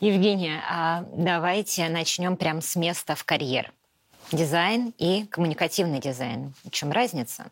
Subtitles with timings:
[0.00, 3.70] Евгения, а давайте начнем прямо с места в карьер.
[4.32, 6.54] Дизайн и коммуникативный дизайн.
[6.64, 7.50] В чем разница?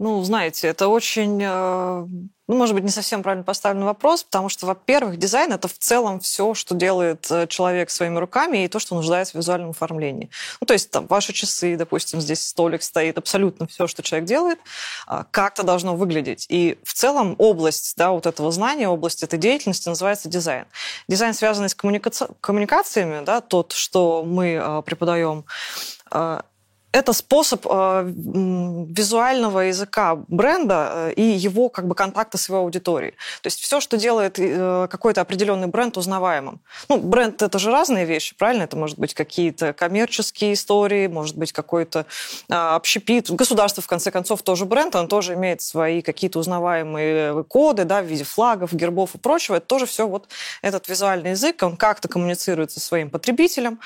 [0.00, 2.06] Ну, знаете, это очень, э,
[2.48, 6.20] ну, может быть, не совсем правильно поставленный вопрос, потому что, во-первых, дизайн– это в целом
[6.20, 10.30] все, что делает э, человек своими руками и то, что нуждается в визуальном оформлении.
[10.58, 14.58] Ну, то есть там ваши часы, допустим, здесь столик стоит, абсолютно все, что человек делает,
[15.06, 16.46] а, как-то должно выглядеть.
[16.48, 20.64] И в целом область да, вот этого знания, область этой деятельности называется дизайн.
[21.08, 22.26] Дизайн, связанный с коммуникаци...
[22.40, 25.44] коммуникациями, да, тот, что мы э, преподаем,
[26.92, 33.12] это способ э, визуального языка бренда э, и его как бы контакта с его аудиторией.
[33.42, 36.60] То есть все, что делает э, какой-то определенный бренд узнаваемым.
[36.88, 38.64] Ну, бренд это же разные вещи, правильно?
[38.64, 42.06] Это может быть какие-то коммерческие истории, может быть какой-то
[42.48, 43.30] э, общепит.
[43.30, 48.06] Государство, в конце концов, тоже бренд, он тоже имеет свои какие-то узнаваемые коды, да, в
[48.06, 49.56] виде флагов, гербов и прочего.
[49.56, 50.28] Это тоже все вот
[50.60, 53.78] этот визуальный язык, он как-то коммуницирует со своим потребителем.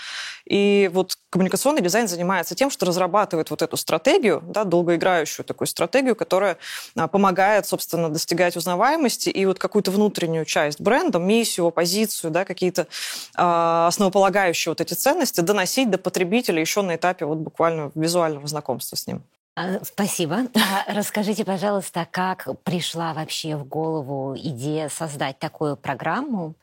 [0.47, 6.15] И вот коммуникационный дизайн занимается тем, что разрабатывает вот эту стратегию, да, долгоиграющую такую стратегию,
[6.15, 6.59] которая
[6.97, 12.83] а, помогает, собственно, достигать узнаваемости и вот какую-то внутреннюю часть бренда, миссию, позицию, да, какие-то
[12.83, 18.97] э, основополагающие вот эти ценности доносить до потребителя еще на этапе вот буквально визуального знакомства
[18.97, 19.23] с ним.
[19.57, 20.49] А, спасибо.
[20.89, 26.55] Расскажите, пожалуйста, как пришла вообще в голову идея создать такую программу,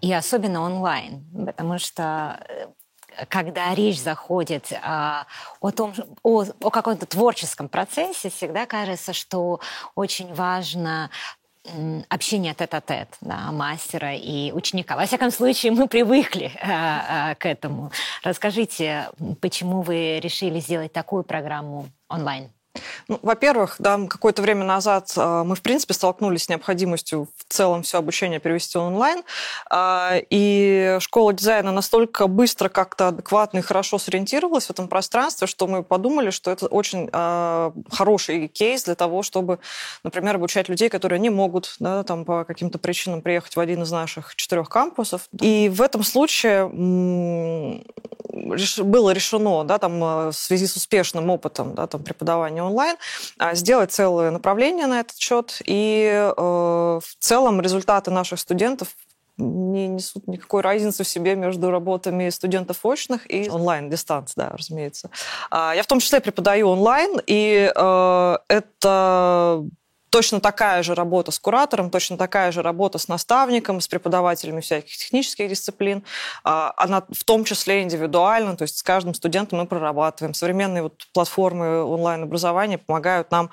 [0.00, 2.66] и особенно онлайн, потому что э,
[3.28, 5.26] когда речь заходит а,
[5.60, 9.60] о том, о, о каком-то творческом процессе, всегда кажется, что
[9.94, 11.10] очень важно
[12.08, 14.96] общение тет-а-тет да, мастера и ученика.
[14.96, 17.92] Во всяком случае, мы привыкли а, а, к этому.
[18.24, 19.08] Расскажите,
[19.40, 22.50] почему вы решили сделать такую программу онлайн?
[23.08, 27.82] Ну, во-первых, да, какое-то время назад э, мы, в принципе, столкнулись с необходимостью в целом
[27.82, 29.22] все обучение перевести онлайн.
[29.70, 35.66] Э, и школа дизайна настолько быстро, как-то адекватно и хорошо сориентировалась в этом пространстве, что
[35.66, 39.58] мы подумали, что это очень э, хороший кейс для того, чтобы,
[40.02, 43.90] например, обучать людей, которые не могут да, там, по каким-то причинам приехать в один из
[43.90, 45.28] наших четырех кампусов.
[45.40, 46.68] И в этом случае
[48.82, 50.00] было решено да, там,
[50.30, 52.96] в связи с успешным опытом да, там, преподавания образования онлайн,
[53.38, 55.60] а, сделать целое направление на этот счет.
[55.64, 58.88] И э, в целом результаты наших студентов
[59.38, 65.10] не несут никакой разницы в себе между работами студентов очных и онлайн, дистанц, да, разумеется.
[65.50, 69.64] А, я в том числе преподаю онлайн, и э, это
[70.12, 74.94] точно такая же работа с куратором, точно такая же работа с наставником, с преподавателями всяких
[74.94, 76.04] технических дисциплин.
[76.44, 80.34] А, она в том числе индивидуально, то есть с каждым студентом мы прорабатываем.
[80.34, 83.48] Современные вот платформы онлайн-образования помогают нам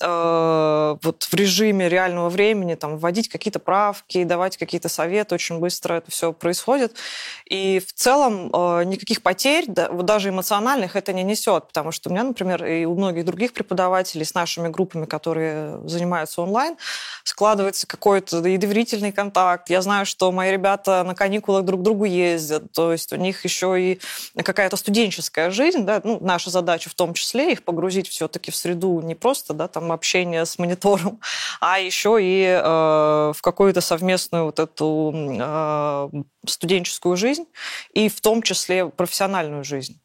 [0.00, 5.34] э, вот в режиме реального времени там, вводить какие-то правки, давать какие-то советы.
[5.34, 6.96] Очень быстро это все происходит.
[7.44, 12.08] И в целом э, никаких потерь, да, вот даже эмоциональных, это не несет, потому что
[12.08, 16.76] у меня, например, и у многих других преподавателей с нашими группами, которые занимаются онлайн,
[17.24, 19.68] складывается какой-то и доверительный контакт.
[19.70, 23.44] Я знаю, что мои ребята на каникулах друг к другу ездят, то есть у них
[23.44, 24.00] еще и
[24.42, 29.00] какая-то студенческая жизнь, да, ну, наша задача в том числе их погрузить все-таки в среду
[29.00, 31.20] не просто, да, там общение с монитором,
[31.60, 36.10] а еще и э, в какую-то совместную вот эту э,
[36.46, 37.46] студенческую жизнь
[37.92, 40.00] и в том числе профессиональную жизнь.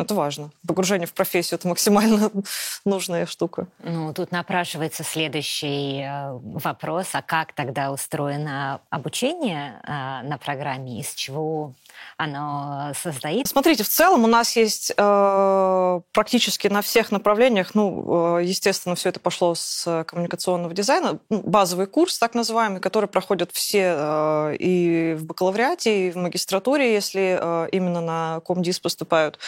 [0.00, 0.50] Это важно.
[0.66, 2.30] Погружение в профессию– это максимально
[2.84, 3.66] нужная штука.
[3.82, 7.08] Ну, тут напрашивается следующий э, вопрос.
[7.12, 9.88] А как тогда устроено обучение э,
[10.28, 11.00] на программе?
[11.00, 11.72] Из чего
[12.16, 13.46] оно состоит?
[13.46, 19.10] Смотрите, в целом у нас есть э, практически на всех направлениях, ну, э, естественно, все
[19.10, 25.14] это пошло с коммуникационного дизайна, ну, базовый курс, так называемый, который проходят все э, и
[25.14, 29.38] в бакалавриате, и в магистратуре, если э, именно на комдис поступают,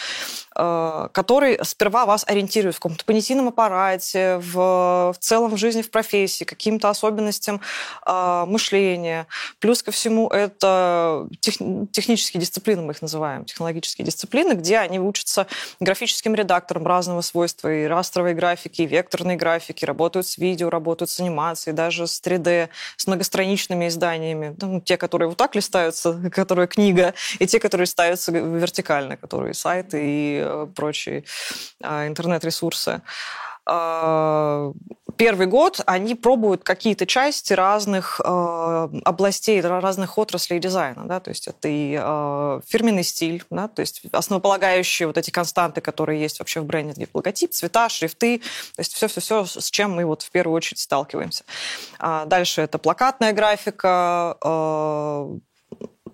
[0.55, 5.91] э, который сперва вас ориентирует в каком-то понятийном аппарате, в, в целом в жизни, в
[5.91, 7.61] профессии, каким-то особенностям
[8.05, 9.27] э, мышления.
[9.59, 11.55] Плюс ко всему это тех,
[11.91, 15.47] технические дисциплины, мы их называем, технологические дисциплины, где они учатся
[15.79, 21.19] графическим редакторам разного свойства, и растровой графики, и векторной графики, работают с видео, работают с
[21.19, 24.55] анимацией, даже с 3D, с многостраничными изданиями.
[24.59, 29.99] Ну, те, которые вот так листаются, которые книга, и те, которые ставятся вертикально, которые сайты
[30.03, 31.23] и э, прочие
[31.81, 33.01] а, интернет-ресурсы.
[35.17, 41.05] Первый год они пробуют какие-то части разных э, областей, разных отраслей дизайна.
[41.05, 41.19] Да?
[41.19, 43.67] То есть это и э, фирменный стиль, да?
[43.67, 48.79] то есть основополагающие вот эти константы, которые есть вообще в бренде, логотип, цвета, шрифты, то
[48.79, 51.43] есть все-все-все, с чем мы вот в первую очередь сталкиваемся.
[51.99, 55.37] А дальше это плакатная графика, э,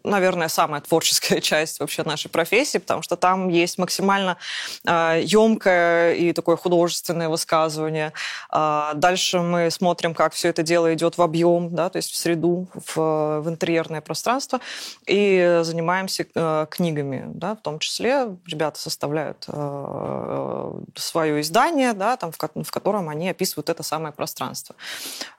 [0.08, 4.38] наверное, самая творческая часть вообще нашей профессии, потому что там есть максимально
[4.86, 8.14] э, емкое и такое художественное высказывание.
[8.52, 12.16] Э, дальше мы смотрим, как все это дело идет в объем, да, то есть в
[12.16, 14.60] среду, в, в интерьерное пространство,
[15.06, 22.32] и занимаемся э, книгами, да, в том числе ребята составляют э, свое издание, да, там,
[22.32, 24.76] в, в котором они описывают это самое пространство.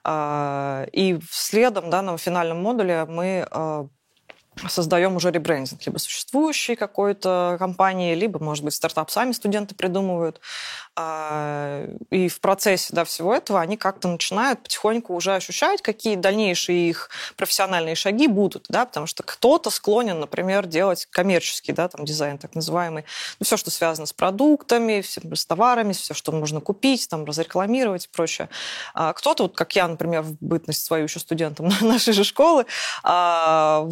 [0.03, 3.47] Э, и следом, да, на финальном модуле мы
[4.67, 10.41] создаем уже ребрендинг либо существующей какой-то компании, либо, может быть, стартап сами студенты придумывают.
[10.95, 16.89] А, и в процессе да, всего этого они как-то начинают потихоньку уже ощущать, какие дальнейшие
[16.89, 22.37] их профессиональные шаги будут, да, потому что кто-то склонен, например, делать коммерческий да, там, дизайн,
[22.37, 23.05] так называемый,
[23.39, 28.09] ну, все, что связано с продуктами, с товарами, все, что можно купить, там, разрекламировать и
[28.09, 28.49] прочее.
[28.93, 32.65] А кто-то, вот как я, например, в бытность свою еще студентом нашей же школы,
[33.03, 33.85] а,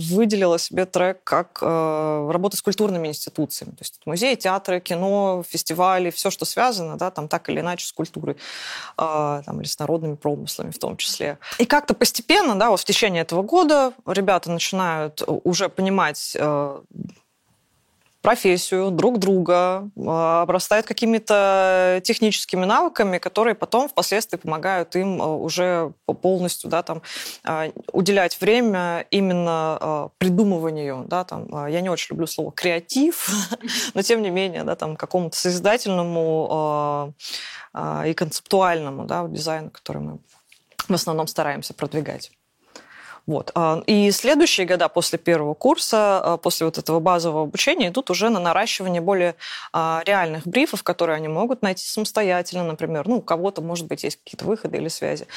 [0.58, 6.10] выделила себе трек как э, работа с культурными институциями, то есть музеи, театры, кино, фестивали,
[6.10, 8.36] все, что связано, да, там так или иначе с культурой,
[8.98, 11.38] э, там, или с народными промыслами в том числе.
[11.60, 16.82] И как-то постепенно, да, вот в течение этого года ребята начинают уже понимать э,
[18.22, 25.94] профессию, друг друга, а, обрастают какими-то техническими навыками, которые потом впоследствии помогают им а, уже
[26.22, 27.02] полностью да, там,
[27.44, 31.06] а, уделять время именно придумыванию.
[31.08, 33.30] Да, там, я не очень люблю слово креатив,
[33.94, 37.14] но тем не менее да, там, какому-то созидательному
[38.06, 40.20] и концептуальному да, дизайну, который мы
[40.88, 42.32] в основном стараемся продвигать.
[43.28, 43.52] Вот.
[43.56, 48.30] А, и следующие года после первого курса, а, после вот этого базового обучения, идут уже
[48.30, 49.36] на наращивание более
[49.74, 53.06] а, реальных брифов, которые они могут найти самостоятельно, например.
[53.06, 55.28] Ну, у кого-то, может быть, есть какие-то выходы или связи.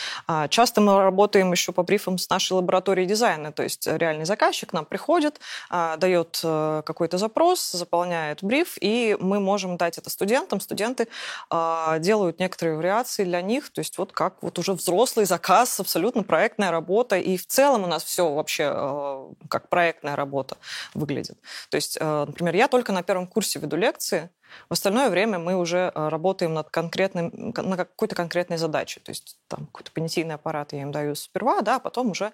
[0.50, 4.84] Часто мы работаем еще по брифам с нашей лабораторией дизайна, то есть реальный заказчик нам
[4.84, 5.40] приходит,
[5.70, 10.60] дает какой-то запрос, заполняет бриф, и мы можем дать это студентам.
[10.60, 11.08] Студенты
[11.50, 16.70] делают некоторые вариации для них, то есть вот как вот уже взрослый заказ, абсолютно проектная
[16.70, 20.56] работа, и в целом целом у нас все вообще э, как проектная работа
[20.94, 21.38] выглядит.
[21.70, 24.30] То есть, э, например, я только на первом курсе веду лекции,
[24.68, 29.00] в остальное время мы уже э, работаем над конкретным, на какой-то конкретной задачей.
[29.00, 32.32] То есть там какой-то понятийный аппарат я им даю сперва, да, а потом уже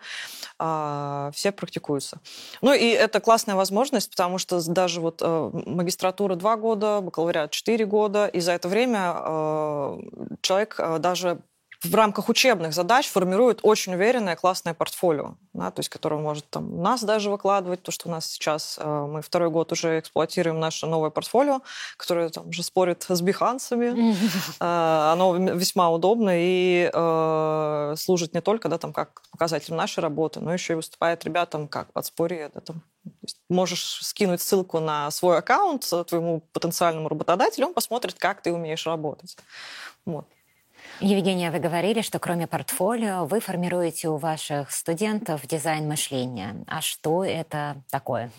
[0.58, 2.18] э, все практикуются.
[2.62, 7.84] Ну и это классная возможность, потому что даже вот э, магистратура два года, бакалавриат четыре
[7.84, 9.98] года, и за это время э,
[10.40, 11.38] человек э, даже
[11.90, 16.82] в рамках учебных задач формирует очень уверенное, классное портфолио, да, то есть которое может там,
[16.82, 20.86] нас даже выкладывать, то, что у нас сейчас, э, мы второй год уже эксплуатируем наше
[20.86, 21.62] новое портфолио,
[21.96, 24.16] которое там уже спорит с бихансами.
[24.58, 30.40] Э, оно весьма удобно и э, служит не только да, там, как показателем нашей работы,
[30.40, 32.50] но еще и выступает ребятам как подспорье.
[32.54, 32.82] Да, там,
[33.48, 39.36] можешь скинуть ссылку на свой аккаунт твоему потенциальному работодателю, он посмотрит, как ты умеешь работать.
[40.04, 40.26] Вот.
[41.00, 46.64] Евгения, вы говорили, что кроме портфолио вы формируете у ваших студентов дизайн мышления.
[46.66, 48.30] А что это такое?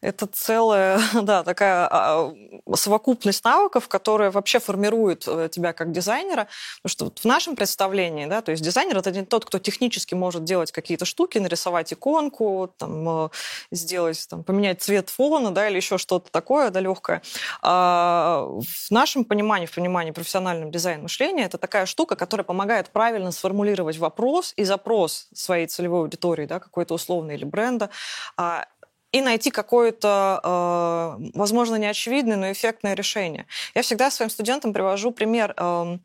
[0.00, 2.34] Это целая, да, такая а,
[2.74, 6.48] совокупность навыков, которая вообще формирует э, тебя как дизайнера.
[6.82, 10.14] Потому что вот в нашем представлении, да, то есть дизайнер это не тот, кто технически
[10.14, 13.28] может делать какие-то штуки, нарисовать иконку, там, э,
[13.72, 17.20] сделать, там, поменять цвет фона, да, или еще что-то такое, да, легкое.
[17.60, 23.32] А в нашем понимании, в понимании профессионального дизайна мышления, это такая штука, которая помогает правильно
[23.32, 27.90] сформулировать вопрос и запрос своей целевой аудитории, да, какой-то условный или бренда,
[28.36, 28.64] а,
[29.12, 30.40] и найти какое-то,
[31.20, 33.46] э, возможно, неочевидное, но эффектное решение.
[33.74, 35.52] Я всегда своим студентам привожу пример.
[35.56, 36.00] Эм,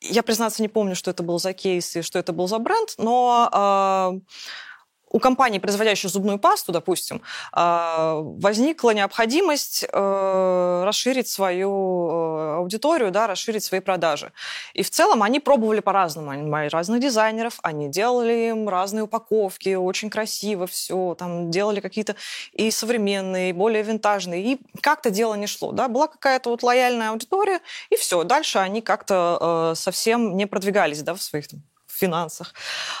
[0.00, 2.94] я, признаться, не помню, что это был за кейс и что это был за бренд,
[2.98, 4.20] но э,
[5.14, 13.28] у компании, производящей зубную пасту, допустим, а, возникла необходимость э, расширить свою э, аудиторию, да,
[13.28, 14.32] расширить свои продажи.
[14.72, 16.30] И в целом они пробовали по-разному.
[16.30, 22.16] Они брали разных дизайнеров, они делали им разные упаковки, очень красиво все, там делали какие-то
[22.52, 24.42] и современные, и более винтажные.
[24.42, 25.70] И как-то дело не шло.
[25.70, 25.86] Да?
[25.86, 28.24] Была какая-то вот лояльная аудитория, и все.
[28.24, 31.62] Дальше они как-то э, совсем не продвигались да, в своих там,
[31.94, 32.54] финансах.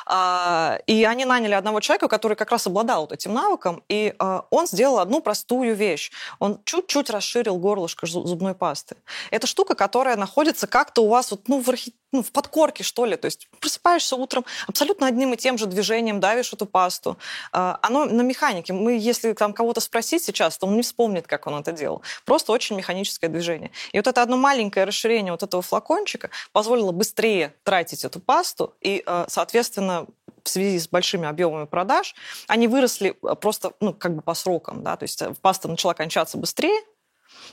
[0.06, 4.46] А, и они наняли одного человека, который как раз обладал вот этим навыком, и а,
[4.50, 6.10] он сделал одну простую вещь.
[6.38, 8.96] Он чуть-чуть расширил горлышко зубной пасты.
[9.30, 13.04] Это штука, которая находится как-то у вас вот, ну, в архитектуре ну, в подкорке, что
[13.04, 13.16] ли.
[13.16, 17.18] То есть просыпаешься утром, абсолютно одним и тем же движением давишь эту пасту.
[17.52, 18.72] А, оно на механике.
[18.72, 22.02] Мы, если там кого-то спросить сейчас, то он не вспомнит, как он это делал.
[22.24, 23.72] Просто очень механическое движение.
[23.92, 29.02] И вот это одно маленькое расширение вот этого флакончика позволило быстрее тратить эту пасту и,
[29.06, 30.06] а, соответственно,
[30.42, 32.14] в связи с большими объемами продаж,
[32.46, 33.10] они выросли
[33.40, 36.80] просто, ну, как бы по срокам, да, то есть паста начала кончаться быстрее,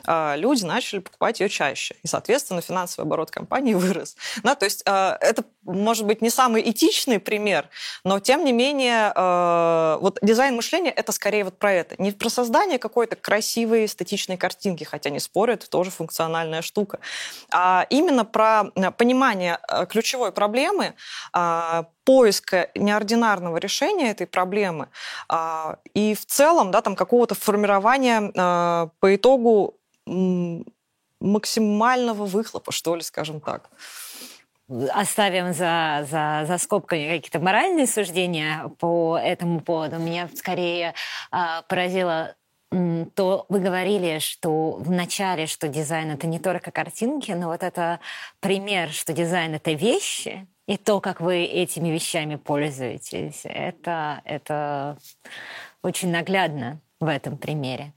[0.05, 1.95] а, люди начали покупать ее чаще.
[2.03, 4.15] И, соответственно, финансовый оборот компании вырос.
[4.43, 7.69] Да, то есть это, может быть, не самый этичный пример,
[8.03, 12.01] но, тем не менее, а, вот дизайн мышления– это скорее вот про это.
[12.01, 16.99] Не про создание какой-то красивой эстетичной картинки, хотя не спорю, это тоже функциональная штука,
[17.51, 18.65] а именно про
[18.97, 20.95] понимание ключевой проблемы,
[22.03, 24.89] поиска неординарного решения этой проблемы
[25.29, 29.77] а, и в целом да, там, какого-то формирования а, по итогу
[31.19, 33.69] максимального выхлопа, что ли, скажем так
[34.93, 39.97] оставим за, за, за скобками какие-то моральные суждения по этому поводу.
[39.97, 40.93] Меня скорее
[41.31, 42.35] а, поразило
[43.15, 47.99] то вы говорили, что в начале, что дизайн это не только картинки, но вот это
[48.39, 54.97] пример, что дизайн это вещи, и то, как вы этими вещами пользуетесь, это, это
[55.83, 57.91] очень наглядно в этом примере.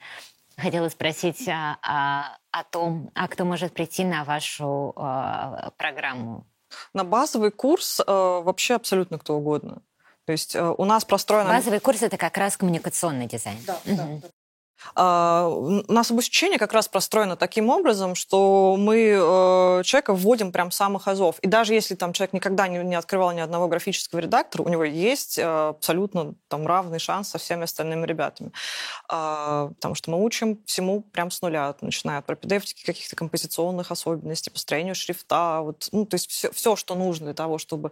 [0.57, 6.47] Хотела спросить а, а, о том, а кто может прийти на вашу а, программу?
[6.93, 9.83] На базовый курс а, вообще абсолютно кто угодно.
[10.27, 11.51] То есть а, у нас простроено...
[11.51, 13.59] Базовый курс– это как раз коммуникационный дизайн.
[13.67, 13.97] Да, угу.
[13.97, 14.03] да.
[14.03, 14.29] А,
[14.97, 21.09] у нас обучение как раз простроено таким образом, что мы э, человека вводим прям самых
[21.09, 21.39] азов.
[21.41, 24.85] И даже если там человек никогда не, не открывал ни одного графического редактора, у него
[24.85, 28.53] есть э, абсолютно там равный шанс со всеми остальными ребятами.
[29.09, 34.51] А, потому что мы учим всему прям с нуля, начиная от пропедевтики, каких-то композиционных особенностей,
[34.51, 37.91] построению шрифта, вот, ну, то есть все, все, что нужно для того, чтобы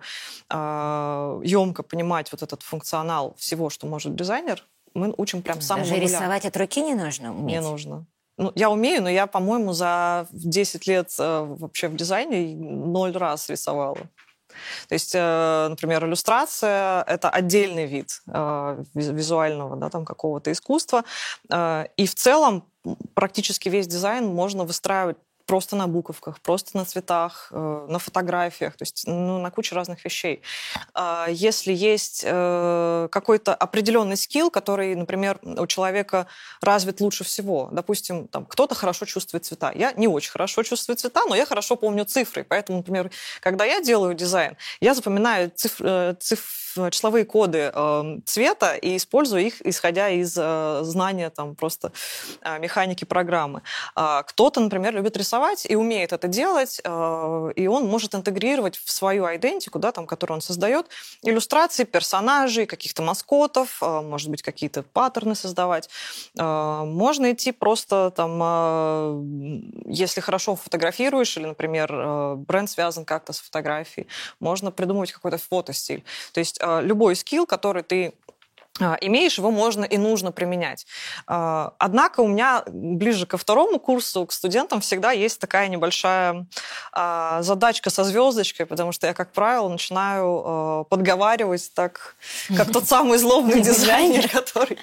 [0.50, 5.96] емко а, понимать вот этот функционал всего, что может дизайнер, мы учим прям сам Даже
[5.96, 7.54] рисовать от руки не нужно уметь?
[7.54, 8.06] Не нужно.
[8.38, 13.48] Ну, я умею, но я, по-моему, за 10 лет э, вообще в дизайне ноль раз
[13.50, 13.98] рисовала.
[14.88, 21.04] То есть, э, например, иллюстрация— это отдельный вид э, визуального да, там, какого-то искусства.
[21.50, 22.64] Э, и в целом
[23.14, 28.82] практически весь дизайн можно выстраивать просто на буковках, просто на цветах, э, на фотографиях, то
[28.82, 30.42] есть ну, на кучу разных вещей.
[30.94, 36.26] А если есть э, какой-то определенный скилл, который, например, у человека
[36.60, 41.22] развит лучше всего, допустим, там кто-то хорошо чувствует цвета, я не очень хорошо чувствую цвета,
[41.28, 46.14] но я хорошо помню цифры, поэтому, например, когда я делаю дизайн, я запоминаю цифры, э,
[46.20, 51.92] цифры числовые коды э, цвета и использую их, исходя из э, знания там просто
[52.42, 53.62] э, механики программы.
[53.96, 58.90] Э, кто-то, например, любит рисовать и умеет это делать, э, и он может интегрировать в
[58.90, 60.86] свою идентику, да, там, которую он создает,
[61.22, 65.88] иллюстрации персонажей, каких-то маскотов, может быть, какие-то паттерны создавать.
[66.34, 69.22] Можно идти просто там,
[69.86, 74.06] если хорошо фотографируешь, или, например, бренд связан как-то с фотографией,
[74.40, 76.04] можно придумывать какой-то фотостиль.
[76.32, 78.21] То есть а, любой скилл, который ты а,
[79.00, 80.86] имеешь, его можно и нужно применять.
[81.26, 86.46] А, однако у меня ближе ко второму курсу, к студентам, всегда есть такая небольшая
[86.92, 92.16] а, задачка со звездочкой, потому что я, как правило, начинаю подговаривать так,
[92.56, 94.78] как тот самый злобный дизайнер, который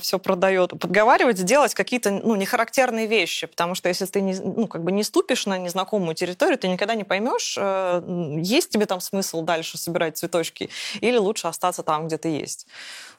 [0.00, 0.70] все продает.
[0.78, 5.02] Подговаривать, делать какие-то ну, нехарактерные вещи, потому что если ты не, ну, как бы не
[5.02, 8.02] ступишь на незнакомую территорию, ты никогда не поймешь, э,
[8.42, 10.70] есть тебе там смысл дальше собирать цветочки,
[11.00, 12.66] или лучше остаться там, где ты есть есть.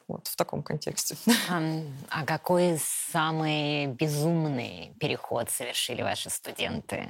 [0.08, 1.15] Вот в таком контексте.
[1.50, 1.62] А,
[2.10, 2.79] а какой
[3.12, 7.08] самый безумный переход совершили ваши студенты?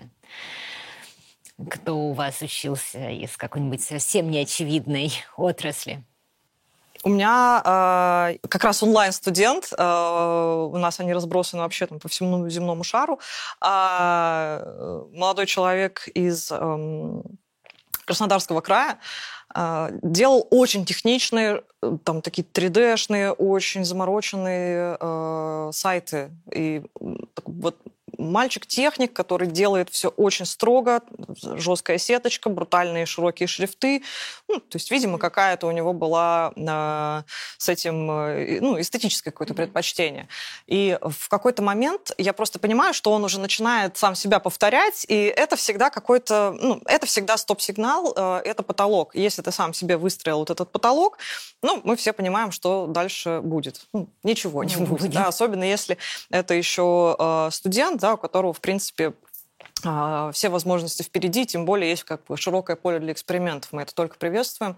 [1.69, 6.03] Кто у вас учился из какой-нибудь совсем неочевидной отрасли?
[7.03, 12.50] У меня э, как раз онлайн-студент, э, у нас они разбросаны вообще там, по всему
[12.50, 13.21] земному шару.
[13.65, 17.21] Э, молодой человек из э,
[18.05, 19.00] Краснодарского края,
[20.01, 26.32] делал очень техничные, э, там такие 3D-шные, очень замороченные э, сайты.
[26.53, 26.84] И
[27.46, 27.77] вот
[28.19, 31.01] мальчик-техник, который делает все очень строго,
[31.41, 34.03] жесткая сеточка, брутальные широкие шрифты.
[34.47, 37.23] Ну, то есть, видимо, какая-то у него была э,
[37.57, 40.27] с этим э, ну, эстетическое какое-то предпочтение.
[40.67, 45.15] И в какой-то момент я просто понимаю, что он уже начинает сам себя повторять, и
[45.35, 49.15] это всегда какой-то, ну, это всегда стоп-сигнал, э, это потолок.
[49.15, 51.17] Если ты сам себе выстроил вот этот потолок,
[51.61, 53.81] ну, мы все понимаем, что дальше будет.
[53.93, 55.01] Ну, ничего не, не будет.
[55.01, 55.11] будет.
[55.11, 55.97] Да, особенно если
[56.29, 59.13] это еще э, студент, да, да, у которого, в принципе,
[59.85, 63.71] а, все возможности впереди, тем более есть как бы широкое поле для экспериментов.
[63.71, 64.77] Мы это только приветствуем.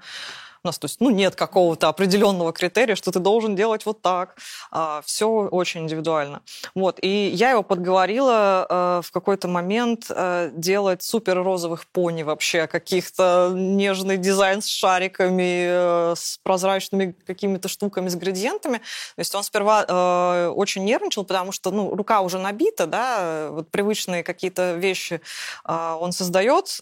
[0.63, 4.37] У нас, то есть, ну, нет какого-то определенного критерия, что ты должен делать вот так.
[4.69, 6.43] А, все очень индивидуально.
[6.75, 6.99] Вот.
[7.01, 13.51] И я его подговорила э, в какой-то момент э, делать супер розовых пони вообще, каких-то
[13.55, 18.77] нежный дизайн с шариками, э, с прозрачными какими-то штуками, с градиентами.
[18.77, 24.23] То есть он сперва очень нервничал, потому что, ну, рука уже набита, да, вот привычные
[24.23, 25.21] какие-то вещи
[25.65, 26.79] он создает,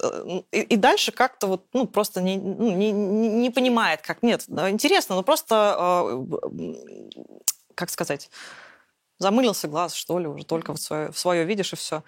[0.52, 3.69] и, и дальше как-то вот, ну, просто не, ну, не, не понимает,
[4.02, 4.24] как.
[4.24, 6.74] Нет, интересно, но просто, э,
[7.76, 8.30] как сказать,
[9.20, 12.04] замылился глаз, что ли, уже только в свое, свое видишь, и все.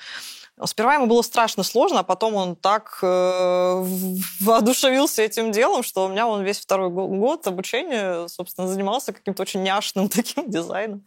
[0.65, 3.85] Сперва ему было страшно сложно, а потом он так э,
[4.39, 9.63] воодушевился этим делом, что у меня он весь второй год обучения, собственно, занимался каким-то очень
[9.63, 11.03] няшным таким дизайном.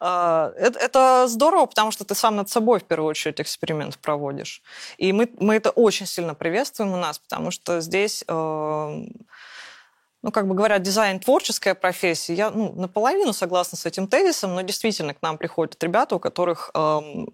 [0.00, 4.62] Э, это, это здорово, потому что ты сам над собой в первую очередь эксперимент проводишь.
[4.96, 8.24] И мы, мы это очень сильно приветствуем у нас, потому что здесь...
[8.28, 9.04] Э,
[10.26, 12.34] ну, как бы говорят, дизайн творческая профессия.
[12.34, 16.72] Я ну, наполовину согласна с этим тезисом, но действительно к нам приходят ребята, у которых
[16.74, 17.28] эм,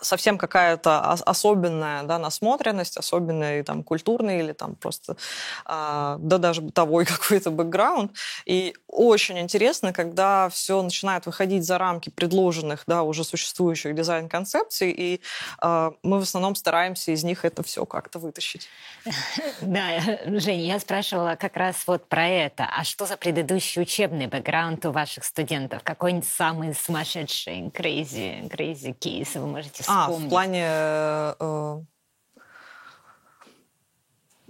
[0.00, 5.16] совсем какая-то особенная да, насмотренность, особенный там культурный или там просто,
[5.64, 8.12] а, да даже бытовой какой-то бэкграунд.
[8.46, 15.20] И очень интересно, когда все начинает выходить за рамки предложенных, да, уже существующих дизайн-концепций, и
[15.58, 18.68] а, мы в основном стараемся из них это все как-то вытащить.
[19.60, 22.64] Да, Женя, я спрашивала как раз вот про это.
[22.64, 25.82] А что за предыдущий учебный бэкграунд у ваших студентов?
[25.82, 30.24] Какой-нибудь самый сумасшедший, crazy, crazy кейс вы можете можете вспомнить?
[30.24, 30.66] А, в плане...
[30.68, 31.80] Э,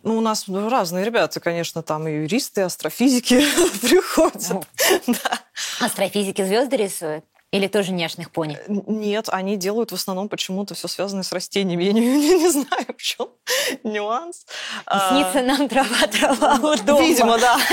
[0.02, 3.36] ну, у нас разные ребята, конечно, там и юристы, и астрофизики
[3.80, 4.66] приходят.
[5.80, 7.24] Астрофизики звезды рисуют?
[7.52, 8.58] Или тоже няшных пони?
[8.68, 11.84] Нет, они делают в основном почему-то все связанное с растениями.
[11.84, 13.28] Я не, не, не знаю, в чем
[13.84, 14.46] нюанс.
[14.82, 15.42] Снится а...
[15.42, 17.00] нам трава, трава у дома.
[17.00, 17.58] Видимо, да.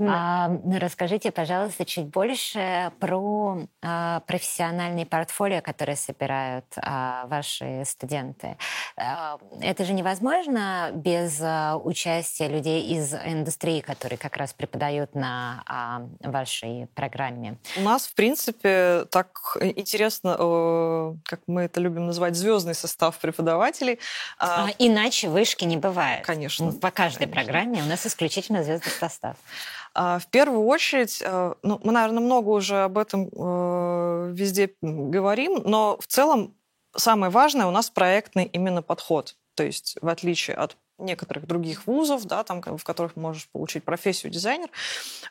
[0.00, 8.56] А, ну, расскажите, пожалуйста, чуть больше про а, профессиональные портфолио, которые собирают а, ваши студенты.
[8.96, 15.64] А, это же невозможно без а, участия людей из индустрии, которые как раз преподают на
[15.66, 17.58] а, вашей программе.
[17.76, 23.98] У нас, в принципе, так интересно, э, как мы это любим называть, звездный состав преподавателей.
[24.38, 26.24] А, а иначе вышки не бывает.
[26.24, 26.72] Конечно.
[26.72, 27.42] По каждой конечно.
[27.42, 29.36] программе у нас исключительно звездный состав.
[29.94, 35.62] А, в первую очередь, э, ну, мы, наверное, много уже об этом э, везде говорим,
[35.64, 36.54] но в целом
[36.96, 39.36] самое важное у нас проектный именно подход.
[39.54, 44.32] То есть, в отличие от некоторых других вузов, да, там, в которых можешь получить профессию
[44.32, 44.68] дизайнер,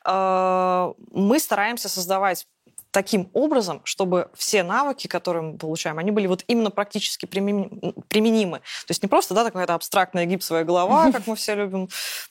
[0.05, 2.47] э, мы стараемся создавать
[2.91, 8.57] таким образом, чтобы все навыки, которые мы получаем, они были вот именно практически применимы.
[8.59, 11.89] То есть не просто да, какая-то абстрактная гипсовая голова, как мы все любим,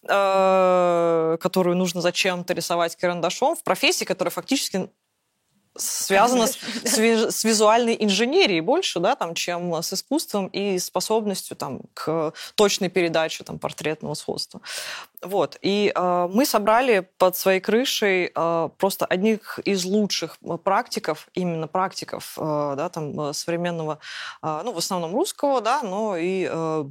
[0.09, 4.91] э, которую нужно зачем-то рисовать карандашом, в профессии, которая фактически
[5.79, 12.33] связано с, с визуальной инженерией больше, да, там, чем с искусством и способностью там, к
[12.55, 14.61] точной передаче там, портретного сходства.
[15.23, 15.59] Вот.
[15.63, 22.35] И э, мы собрали под своей крышей э, просто одних из лучших практиков, именно практиков
[22.39, 23.99] э, да, там, современного,
[24.43, 26.85] э, ну, в основном русского, да, но и э,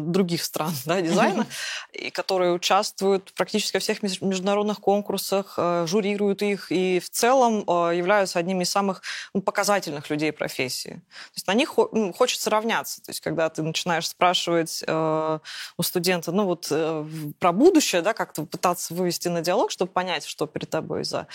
[0.00, 1.46] других стран да, дизайна,
[1.92, 7.90] и которые участвуют практически во всех международных конкурсах, а, журируют их и в целом а,
[7.90, 9.02] являются одними из самых
[9.34, 10.90] ну, показательных людей профессии.
[10.90, 13.02] То есть на них ну, хочется равняться.
[13.02, 15.38] То есть когда ты начинаешь спрашивать э,
[15.76, 17.06] у студента, ну вот э,
[17.38, 21.26] про будущее, да, как-то пытаться вывести на диалог, чтобы понять, что перед тобой за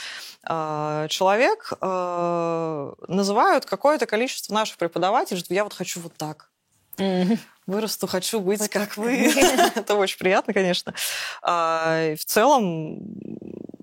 [0.48, 6.50] э, человек, э, называют какое-то количество наших преподавателей, что я вот хочу вот так.
[6.98, 7.38] Mm-hmm
[7.68, 9.32] вырасту, хочу быть вот как вы.
[9.76, 10.94] Это очень приятно, конечно.
[11.42, 13.00] А, в целом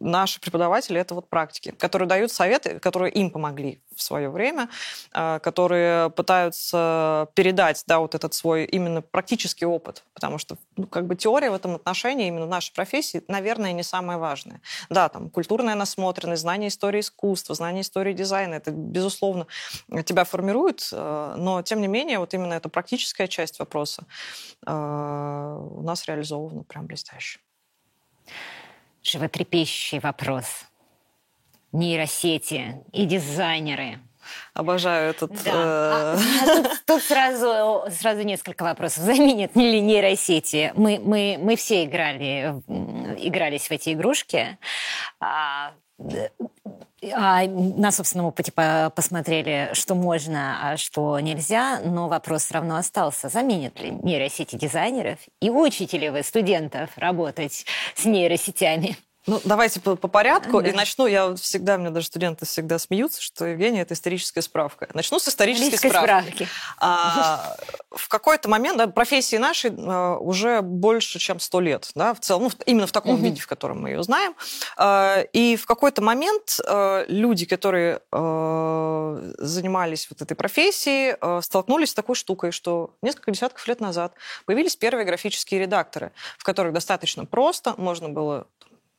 [0.05, 4.69] наши преподаватели это вот практики, которые дают советы, которые им помогли в свое время,
[5.13, 11.07] а, которые пытаются передать, да, вот этот свой именно практический опыт, потому что, ну, как
[11.07, 14.61] бы теория в этом отношении, именно в нашей профессии, наверное, не самое важное.
[14.91, 19.47] Да, там, культурная насмотренность, знание истории искусства, знание истории дизайна, это, безусловно,
[20.05, 23.74] тебя формирует, а, но, тем не менее, вот именно эта практическая часть вопроса
[24.67, 27.41] а, у нас реализована прям блестяще
[29.05, 30.65] животрепещущий вопрос.
[31.73, 33.99] Нейросети и дизайнеры.
[34.55, 35.33] Обожаю этот...
[35.45, 35.51] Да.
[35.51, 35.53] Э...
[35.55, 39.05] А, а тут, тут сразу, сразу несколько вопросов.
[39.05, 40.73] Заменят ли нейросети?
[40.77, 42.63] Мы, мы, мы все играли,
[43.19, 44.57] игрались в эти игрушки.
[45.21, 45.75] А,
[47.13, 53.29] а на собственном опыте посмотрели, что можно, а что нельзя, но вопрос все равно остался.
[53.29, 58.97] Заменят ли нейросети дизайнеров и учите ли вы студентов работать с нейросетями?
[59.27, 60.61] Ну, давайте по, по порядку.
[60.61, 60.69] Да.
[60.69, 64.89] И начну, я всегда, мне даже студенты всегда смеются, что Евгения– это историческая справка.
[64.93, 66.31] Начну с исторической справки.
[66.31, 66.49] справки.
[66.79, 67.57] А,
[67.91, 72.45] в какой-то момент, да, профессии нашей а, уже больше, чем сто лет, да, в целом,
[72.45, 73.25] ну, именно в таком угу.
[73.25, 74.35] виде, в котором мы ее знаем.
[74.77, 81.91] А, и в какой-то момент а, люди, которые а, занимались вот этой профессией, а, столкнулись
[81.91, 84.13] с такой штукой, что несколько десятков лет назад
[84.45, 88.47] появились первые графические редакторы, в которых достаточно просто можно было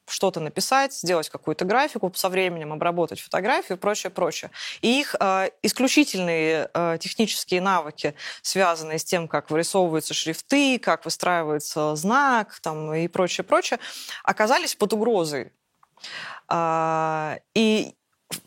[0.07, 4.51] что-то написать, сделать какую-то графику, со временем обработать фотографию и прочее, прочее.
[4.81, 11.95] И их э, исключительные э, технические навыки, связанные с тем, как вырисовываются шрифты, как выстраивается
[11.95, 13.79] знак там, и прочее, прочее,
[14.23, 15.51] оказались под угрозой.
[16.49, 17.95] Э, и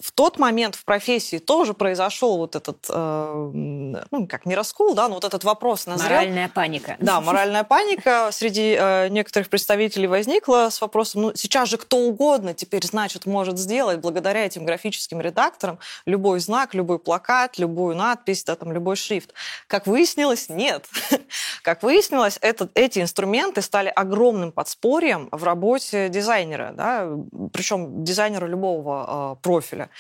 [0.01, 5.07] в тот момент в профессии тоже произошел вот этот, э, ну, как не раскол, да,
[5.07, 6.11] но вот этот вопрос назрел.
[6.11, 6.97] Моральная паника.
[6.99, 12.55] Да, моральная паника среди э, некоторых представителей возникла с вопросом, ну, сейчас же кто угодно
[12.55, 18.57] теперь, значит, может сделать благодаря этим графическим редакторам любой знак, любой плакат, любую надпись, да,
[18.57, 19.33] там, любой шрифт.
[19.69, 20.87] Как выяснилось, нет.
[21.63, 27.09] Как выяснилось, этот, эти инструменты стали огромным подспорьем в работе дизайнера, да,
[27.53, 29.91] причем дизайнера любого э, профиля профиля,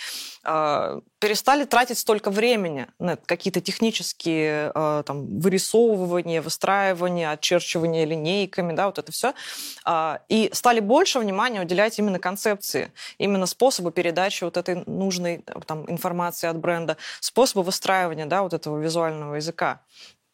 [0.44, 8.86] а, перестали тратить столько времени на какие-то технические а, там, вырисовывания, выстраивания, отчерчивания линейками, да,
[8.86, 9.34] вот это все,
[9.84, 15.90] а, и стали больше внимания уделять именно концепции, именно способу передачи вот этой нужной там,
[15.90, 19.80] информации от бренда, способу выстраивания да, вот этого визуального языка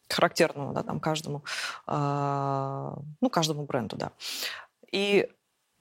[0.09, 1.41] характерного да, там, каждому,
[1.87, 4.11] ну, каждому бренду, да.
[4.91, 5.27] И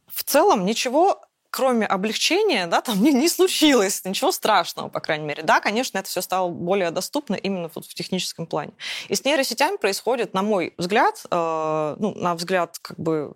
[0.06, 1.20] в целом ничего
[1.54, 5.44] кроме облегчения, да, там не, не случилось ничего страшного, по крайней мере.
[5.44, 8.72] Да, конечно, это все стало более доступно именно вот в техническом плане.
[9.08, 13.34] И с нейросетями происходит, на мой взгляд, э, ну, на взгляд как бы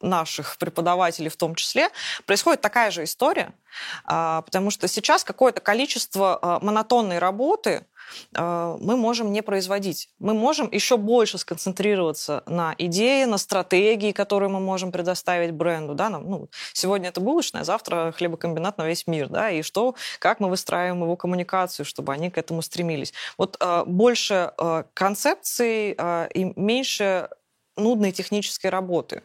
[0.00, 1.90] наших преподавателей в том числе,
[2.26, 3.52] происходит такая же история,
[4.08, 7.84] э, потому что сейчас какое-то количество э, монотонной работы
[8.34, 10.08] мы можем не производить.
[10.18, 15.94] Мы можем еще больше сконцентрироваться на идее, на стратегии, которую мы можем предоставить бренду.
[15.94, 16.08] Да?
[16.08, 19.28] Нам, ну, сегодня это булочная, завтра хлебокомбинат на весь мир.
[19.28, 19.50] Да?
[19.50, 23.12] И что, как мы выстраиваем его коммуникацию, чтобы они к этому стремились.
[23.38, 25.96] Вот э, больше э, концепций
[26.34, 27.28] и меньше
[27.76, 29.22] нудной технической работы.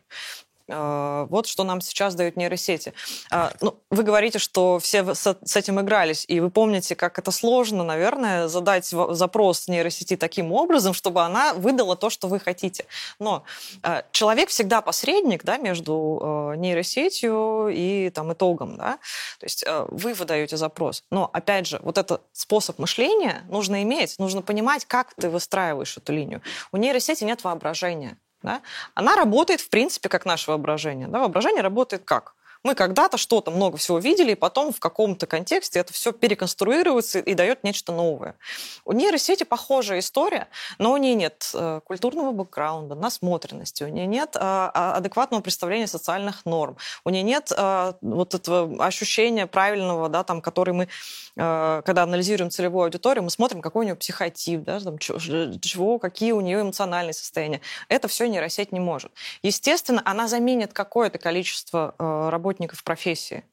[0.69, 2.93] А, вот что нам сейчас дают нейросети.
[3.31, 7.83] А, ну, вы говорите, что все с этим игрались, и вы помните, как это сложно,
[7.83, 12.85] наверное, задать запрос нейросети таким образом, чтобы она выдала то, что вы хотите.
[13.19, 13.43] Но
[13.83, 18.77] а, человек всегда посредник да, между нейросетью и там, итогом.
[18.77, 18.97] Да?
[19.39, 21.03] То есть вы выдаете запрос.
[21.11, 26.13] Но, опять же, вот этот способ мышления нужно иметь, нужно понимать, как ты выстраиваешь эту
[26.13, 26.41] линию.
[26.71, 28.61] У нейросети нет воображения да,
[28.93, 31.07] она работает, в принципе, как наше воображение.
[31.07, 31.19] Да?
[31.19, 32.35] Воображение работает как?
[32.65, 37.35] Мы когда-то что-то много всего видели, и потом в каком-то контексте это все переконструируется и
[37.35, 38.33] дает нечто новое.
[38.85, 40.47] У нейросети похожая история,
[40.79, 45.85] но у нее нет э, культурного бэкграунда, насмотренности, у нее нет а, а, адекватного представления
[45.85, 50.87] социальных норм, у нее нет а, вот этого ощущения правильного, да, там, который мы
[51.37, 56.31] Э, когда анализируем целевую аудиторию, мы смотрим, какой у нее психотип, да, там, чего, какие
[56.31, 57.61] у нее эмоциональные состояния.
[57.89, 59.11] Это все нейросеть не может.
[59.41, 63.43] Естественно, она заменит какое-то количество э, работников профессии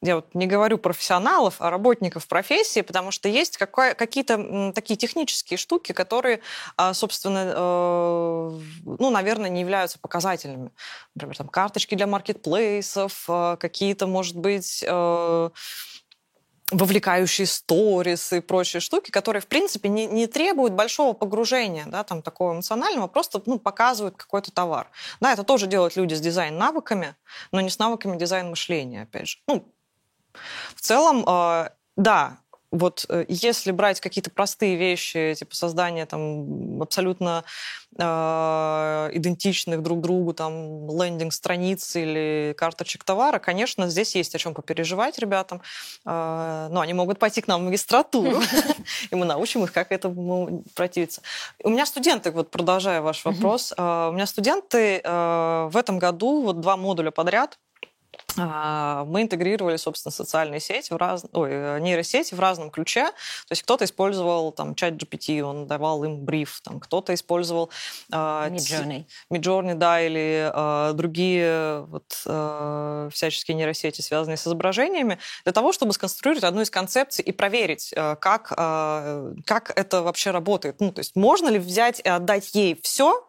[0.00, 5.90] я вот не говорю профессионалов, а работников профессии, потому что есть какие-то такие технические штуки,
[5.90, 6.40] которые,
[6.76, 10.70] а, собственно, э, ну, наверное, не являются показательными.
[11.16, 13.24] Например, там карточки для маркетплейсов,
[13.58, 14.84] какие-то, может быть,
[16.70, 22.22] вовлекающие сторис и прочие штуки, которые, в принципе, не, не требуют большого погружения, да, там,
[22.22, 24.90] такого эмоционального, просто ну, показывают какой-то товар.
[25.20, 27.14] Да, это тоже делают люди с дизайн-навыками,
[27.52, 29.38] но не с навыками дизайн-мышления, опять же.
[29.46, 29.72] Ну,
[30.74, 32.38] в целом, э, да,
[32.70, 37.44] вот э, если брать какие-то простые вещи, типа создания там абсолютно
[37.96, 38.02] э,
[39.12, 45.62] идентичных друг другу там лендинг-страниц или карточек товара, конечно, здесь есть о чем попереживать ребятам.
[46.04, 48.42] Э, но они могут пойти к нам в магистратуру,
[49.10, 51.22] и мы научим их, как этому противиться.
[51.64, 56.60] У меня студенты, вот продолжая ваш вопрос, э, у меня студенты в этом году вот
[56.60, 57.58] два модуля подряд
[58.27, 61.24] а, мы интегрировали, собственно, социальные сети в раз...
[61.32, 63.06] Ой, э, нейросети в разном ключе.
[63.06, 67.70] То есть кто-то использовал там чат GPT, он давал им бриф, там кто-то использовал
[68.10, 69.06] Midjourney.
[69.32, 75.92] Midjourney, да, или uh, другие вот, uh, всяческие нейросети, связанные с изображениями, для того, чтобы
[75.92, 80.80] сконструировать одну из концепций и проверить, как, как это вообще работает.
[80.80, 83.26] Ну, то есть можно ли взять и отдать ей все,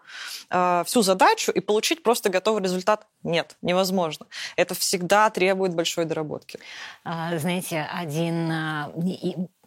[0.85, 3.07] всю задачу и получить просто готовый результат?
[3.23, 4.27] Нет, невозможно.
[4.55, 4.98] Это всегда
[5.33, 6.59] требует большой доработки.
[7.03, 8.91] А, знаете, один а,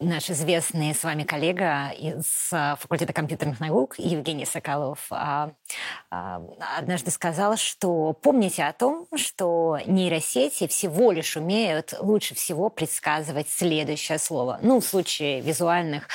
[0.01, 5.11] наш известный с вами коллега из а, факультета компьютерных наук Евгений Соколов
[6.11, 14.19] однажды сказал, что помните о том, что нейросети всего лишь умеют лучше всего предсказывать следующее
[14.19, 14.59] слово.
[14.63, 16.09] Ну, в случае визуальных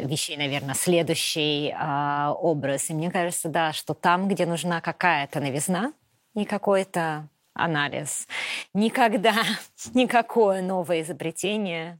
[0.00, 2.90] вещей, наверное, следующий образ.
[2.90, 5.92] И мне кажется, да, что там, где нужна какая-то новизна,
[6.34, 8.26] не какой-то анализ,
[8.74, 9.34] никогда
[9.94, 11.98] никакое новое изобретение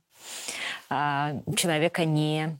[0.89, 2.59] а, человека не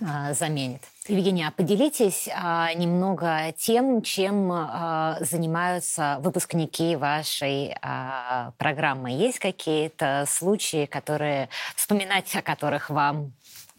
[0.00, 0.82] а, заменит.
[1.08, 9.10] Евгения, поделитесь а, немного тем, чем а, занимаются выпускники вашей а, программы.
[9.10, 13.32] Есть какие-то случаи, которые вспоминать о которых вам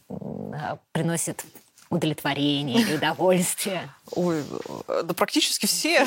[0.09, 1.45] а, приносит
[1.89, 3.89] удовлетворение и удовольствие?
[4.11, 4.43] Ой,
[4.87, 6.05] да практически все.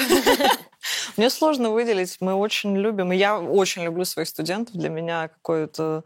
[1.16, 2.16] Мне сложно выделить.
[2.20, 4.74] Мы очень любим, я очень люблю своих студентов.
[4.76, 6.04] Для меня какое-то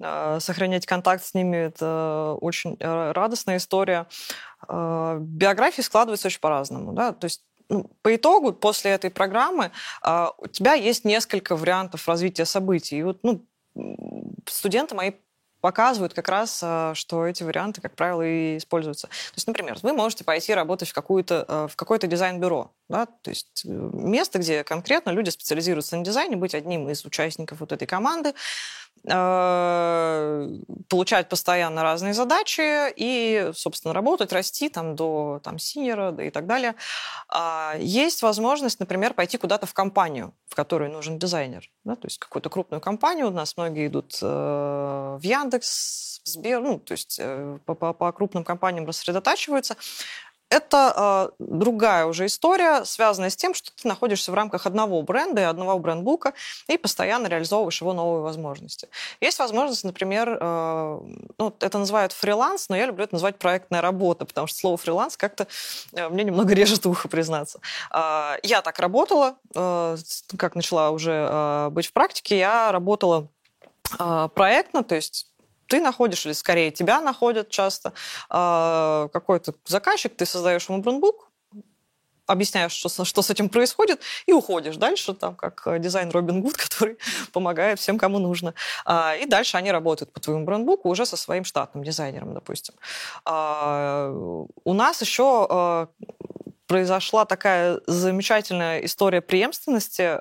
[0.00, 4.06] э, сохранять контакт с ними это очень э, радостная история.
[4.68, 9.72] Э, биографии складываются очень по-разному, да, то есть ну, по итогу, после этой программы,
[10.04, 12.98] э, у тебя есть несколько вариантов развития событий.
[12.98, 13.44] И вот, ну,
[14.46, 15.12] студенты мои
[15.60, 19.08] показывают как раз, э, что эти варианты, как правило, и используются.
[19.08, 23.30] То есть, например, вы можете пойти работать в, какую-то, э, в какое-то дизайн-бюро, да, то
[23.30, 27.86] есть э, место, где конкретно люди специализируются на дизайне, быть одним из участников вот этой
[27.86, 28.34] команды,
[30.88, 36.46] получать постоянно разные задачи и, собственно, работать, расти там до там, синера да, и так
[36.46, 36.74] далее.
[37.28, 41.70] А, есть возможность, например, пойти куда-то в компанию, в которой нужен дизайнер.
[41.84, 43.28] Да, то есть какую-то крупную компанию.
[43.28, 48.10] У нас многие идут в Яндекс, в Сбер, ну, то есть э, по, по, по
[48.10, 49.76] крупным компаниям рассредотачиваются.
[50.48, 55.40] Это э, другая уже история, связанная с тем, что ты находишься в рамках одного бренда
[55.40, 56.34] и одного брендбука
[56.68, 58.88] и постоянно реализовываешь его новые возможности.
[59.20, 61.00] Есть возможность, например, э,
[61.38, 65.16] ну, это называют фриланс, но я люблю это называть проектная работа, потому что слово фриланс
[65.16, 65.48] как-то
[65.92, 67.60] э, мне немного режет ухо, признаться.
[67.92, 69.96] Э, я так работала, э,
[70.36, 73.26] как начала уже э, быть в практике, я работала
[73.98, 75.26] э, проектно, то есть
[75.66, 77.92] ты находишь, или скорее тебя находят часто,
[78.28, 81.30] а, какой-то заказчик, ты создаешь ему брендбук,
[82.26, 86.56] объясняешь, что, что с этим происходит, и уходишь дальше, там, как э, дизайн Робин Гуд,
[86.56, 86.98] который
[87.32, 88.54] помогает всем, кому нужно.
[88.84, 92.74] А, и дальше они работают по твоему брендбуку уже со своим штатным дизайнером, допустим.
[93.24, 94.10] А,
[94.64, 95.88] у нас еще
[96.66, 100.20] произошла такая замечательная история преемственности.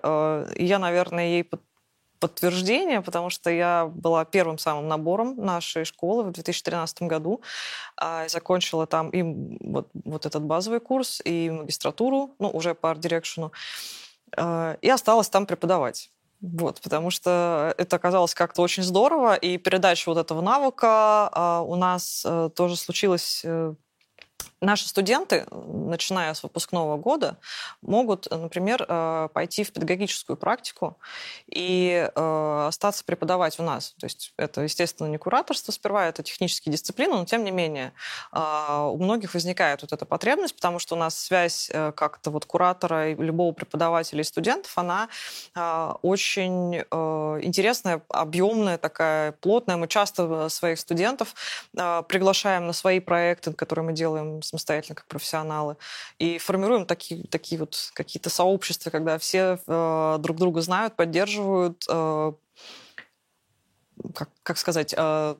[0.62, 1.50] Я, наверное, ей
[2.20, 7.42] подтверждение, потому что я была первым самым набором нашей школы в 2013 году.
[7.98, 9.22] А, закончила там и
[9.60, 13.52] вот, вот этот базовый курс, и магистратуру, ну, уже по арт-дирекшену.
[14.38, 16.10] А, и осталась там преподавать.
[16.42, 21.76] Вот, потому что это оказалось как-то очень здорово, и передача вот этого навыка а, у
[21.76, 23.74] нас э, тоже случилась э,
[24.66, 27.38] Наши студенты, начиная с выпускного года,
[27.84, 30.98] могут, например, э, пойти в педагогическую практику
[31.46, 33.94] и э, остаться преподавать у нас.
[34.00, 37.94] То есть это, естественно, не кураторство сперва, это технические дисциплины, но тем не менее
[38.34, 43.12] э, у многих возникает вот эта потребность, потому что у нас связь как-то вот куратора
[43.12, 45.10] и любого преподавателя и студентов, она
[46.02, 49.78] очень интересная, объемная такая, плотная.
[49.78, 51.36] Мы часто своих студентов
[51.74, 55.78] приглашаем на свои проекты, которые мы делаем самостоятельно как профессионалы.
[56.18, 62.34] И формируем такие, такие вот какие-то сообщества, когда все э, друг друга знают, поддерживают, э,
[64.14, 65.36] как, как сказать, э,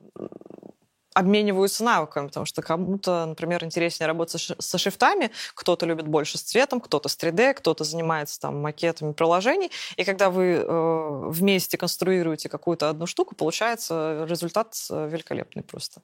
[1.16, 6.78] обмениваются навыками, потому что кому-то, например, интереснее работать со шрифтами, кто-то любит больше с цветом,
[6.78, 12.90] кто-то с 3D, кто-то занимается там макетами приложений, и когда вы э, вместе конструируете какую-то
[12.90, 16.00] одну штуку, получается результат э, великолепный просто.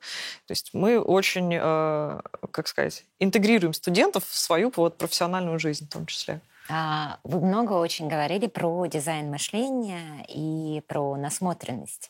[0.47, 2.21] То есть мы очень, э,
[2.51, 6.41] как сказать, интегрируем студентов в свою вот, профессиональную жизнь в том числе.
[6.71, 12.09] А, вы много очень говорили про дизайн мышления и про насмотренность.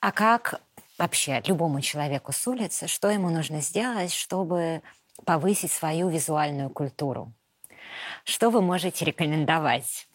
[0.00, 0.60] А как
[0.98, 4.82] вообще любому человеку с улицы, что ему нужно сделать, чтобы
[5.24, 7.32] повысить свою визуальную культуру?
[8.24, 10.08] Что вы можете рекомендовать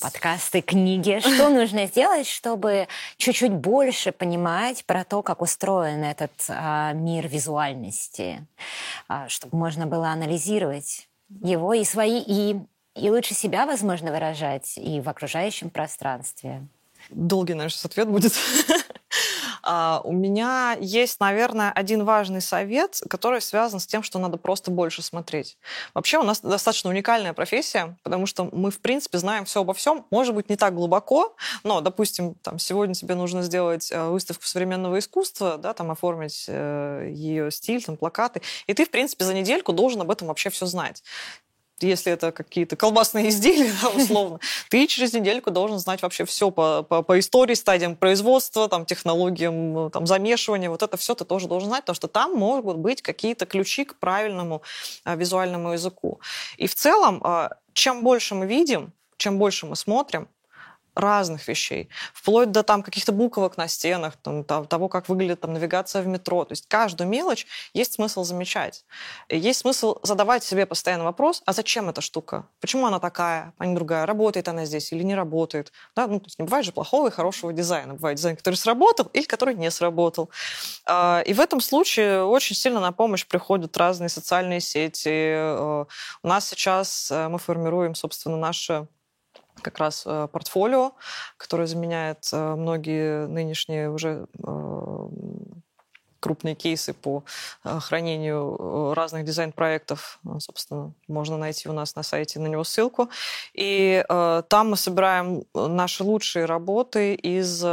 [0.00, 1.20] подкасты, книги.
[1.20, 8.46] Что нужно сделать, чтобы чуть-чуть больше понимать про то, как устроен этот а, мир визуальности,
[9.08, 11.08] а, чтобы можно было анализировать
[11.42, 12.56] его и свои, и,
[12.94, 16.66] и лучше себя, возможно, выражать и в окружающем пространстве?
[17.10, 18.32] Долгий наш ответ будет.
[19.68, 24.70] А, у меня есть, наверное, один важный совет, который связан с тем, что надо просто
[24.70, 25.58] больше смотреть.
[25.92, 30.06] Вообще у нас достаточно уникальная профессия, потому что мы, в принципе, знаем все обо всем.
[30.10, 35.00] Может быть, не так глубоко, но, допустим, там, сегодня тебе нужно сделать э, выставку современного
[35.00, 39.72] искусства, да, там, оформить э, ее стиль, там, плакаты, и ты, в принципе, за недельку
[39.72, 41.02] должен об этом вообще все знать
[41.80, 46.82] если это какие-то колбасные изделия, да, условно, ты через недельку должен знать вообще все по,
[46.82, 50.70] по, по истории, стадиям производства, там, технологиям там, замешивания.
[50.70, 53.96] Вот это все ты тоже должен знать, потому что там могут быть какие-то ключи к
[53.96, 54.62] правильному
[55.04, 56.20] а, визуальному языку.
[56.56, 60.28] И в целом, а, чем больше мы видим, чем больше мы смотрим,
[60.96, 66.02] разных вещей, вплоть до там каких-то буквок на стенах, там, того, как выглядит там навигация
[66.02, 66.44] в метро.
[66.44, 68.84] То есть каждую мелочь есть смысл замечать.
[69.28, 72.48] Есть смысл задавать себе постоянно вопрос, а зачем эта штука?
[72.60, 74.06] Почему она такая, а не другая?
[74.06, 75.70] Работает она здесь или не работает?
[75.94, 76.06] Да?
[76.06, 77.94] Ну, то есть не бывает же плохого и хорошего дизайна.
[77.94, 80.30] Бывает дизайн, который сработал или который не сработал.
[80.86, 85.08] А, и в этом случае очень сильно на помощь приходят разные социальные сети.
[85.08, 85.84] Э,
[86.22, 88.88] у нас сейчас э, мы формируем, собственно, наше
[89.62, 90.92] как раз э, портфолио,
[91.36, 95.08] которое заменяет э, многие нынешние уже э,
[96.20, 97.22] крупные кейсы по
[97.62, 100.18] хранению разных дизайн-проектов.
[100.40, 103.10] Собственно, можно найти у нас на сайте на него ссылку.
[103.52, 107.64] И там мы собираем наши лучшие работы из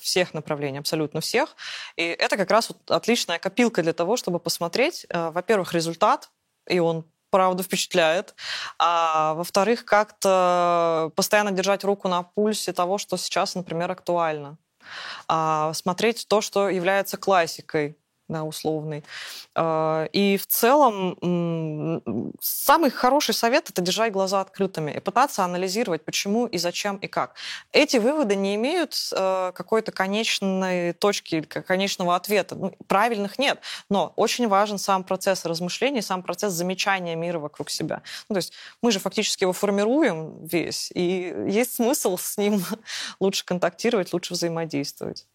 [0.00, 1.56] всех направлений, абсолютно всех.
[1.96, 6.30] И это как раз отличная копилка для того, чтобы посмотреть, во-первых, результат,
[6.68, 8.34] и он правда впечатляет.
[8.78, 14.58] А во-вторых, как-то постоянно держать руку на пульсе того, что сейчас, например, актуально.
[15.28, 17.96] А смотреть то, что является классикой
[18.28, 19.04] да, условный.
[19.54, 22.02] А, и в целом
[22.40, 27.34] самый хороший совет– это держать глаза открытыми и пытаться анализировать, почему и зачем и как.
[27.72, 32.54] Эти выводы не имеют э, какой-то конечной точки, конечного ответа.
[32.54, 38.02] Ну, правильных нет, но очень важен сам процесс размышления, сам процесс замечания мира вокруг себя.
[38.28, 42.62] Ну, то есть мы же фактически его формируем весь, и есть смысл с ним
[43.20, 45.26] лучше контактировать, лучше взаимодействовать.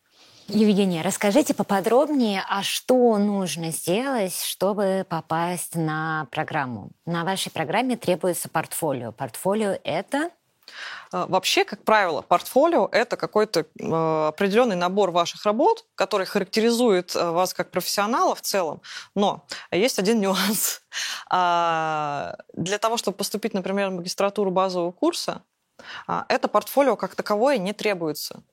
[0.48, 6.92] Евгения, расскажите поподробнее, а что нужно сделать, чтобы попасть на программу?
[7.06, 9.14] На вашей программе требуется портфолио.
[9.14, 10.32] Портфолио— это
[11.12, 17.32] а, Вообще, как правило, портфолио– это какой-то э, определенный набор ваших работ, который характеризует э,
[17.32, 18.82] вас как профессионала в целом.
[19.16, 20.82] Но есть один нюанс.
[21.36, 25.42] А, для того, чтобы поступить, например, в магистратуру базового курса,
[26.06, 28.44] а, это портфолио как таковое не требуется.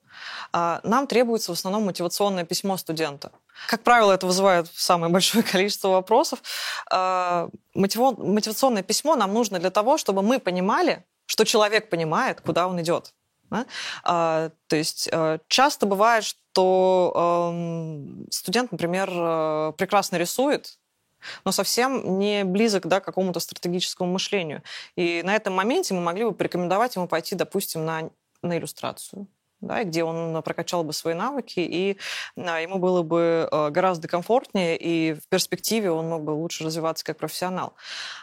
[0.51, 3.31] А, нам требуется в основном мотивационное письмо студента.
[3.67, 6.41] Как правило, это вызывает самое большое количество вопросов.
[6.89, 12.81] А, мотивационное письмо нам нужно для того, чтобы мы понимали, что человек понимает, куда он
[12.81, 13.13] идет.
[13.49, 13.65] Да?
[14.03, 20.79] То есть э, часто бывает, что эм, студент, например, э, прекрасно рисует,
[21.45, 24.63] но совсем не близок да, к какому-то стратегическому мышлению.
[24.95, 28.09] И на этом моменте мы могли бы порекомендовать ему пойти, допустим, на,
[28.41, 29.27] на иллюстрацию
[29.61, 31.97] да, где он прокачал бы свои навыки, и
[32.35, 37.05] а, ему было бы э, гораздо комфортнее, и в перспективе он мог бы лучше развиваться
[37.05, 37.73] как профессионал.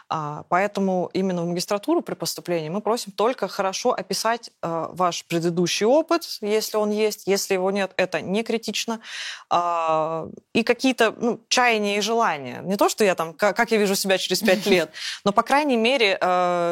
[0.09, 6.23] А, поэтому именно в магистратуру при поступлении мы просим только хорошо описать ваш предыдущий опыт,
[6.41, 8.99] если он есть, если его нет, это не критично,
[9.49, 12.61] а, и какие-то ну, чаяния и желания.
[12.63, 14.91] Не то, что я там, как я вижу себя через пять лет,
[15.23, 16.17] но, по крайней мере,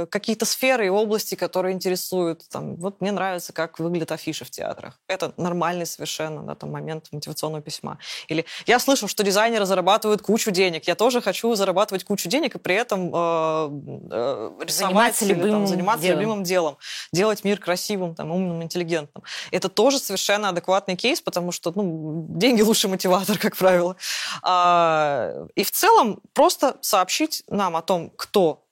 [0.10, 2.48] какие-то сферы и области, которые интересуют.
[2.50, 5.00] Там, вот мне нравится, как выглядят афиши в театрах.
[5.08, 8.00] Это нормальный совершенно да, там, момент мотивационного письма.
[8.28, 10.88] Или я слышу, что дизайнеры зарабатывают кучу денег.
[10.88, 13.70] Я тоже хочу зарабатывать кучу денег и при этом э,
[14.12, 16.20] э, рисовать заниматься, или, любимым, там, заниматься делом.
[16.20, 16.78] любимым делом.
[17.14, 19.24] Делать мир красивым, там, умным, интеллигентным.
[19.52, 23.96] Это тоже совершенно адекватный кейс, потому что ну, деньги лучший мотиватор, как правило.
[24.42, 28.67] А, и в целом просто сообщить нам о том, кто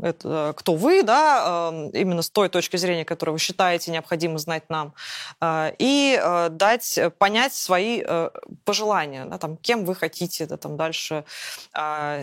[0.00, 4.68] это кто вы, да, эм, именно с той точки зрения, которую вы считаете необходимо знать
[4.68, 4.94] нам,
[5.40, 8.30] э, и э, дать понять свои э,
[8.64, 11.24] пожелания, да, там, кем вы хотите да, там, дальше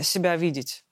[0.02, 0.84] себя видеть.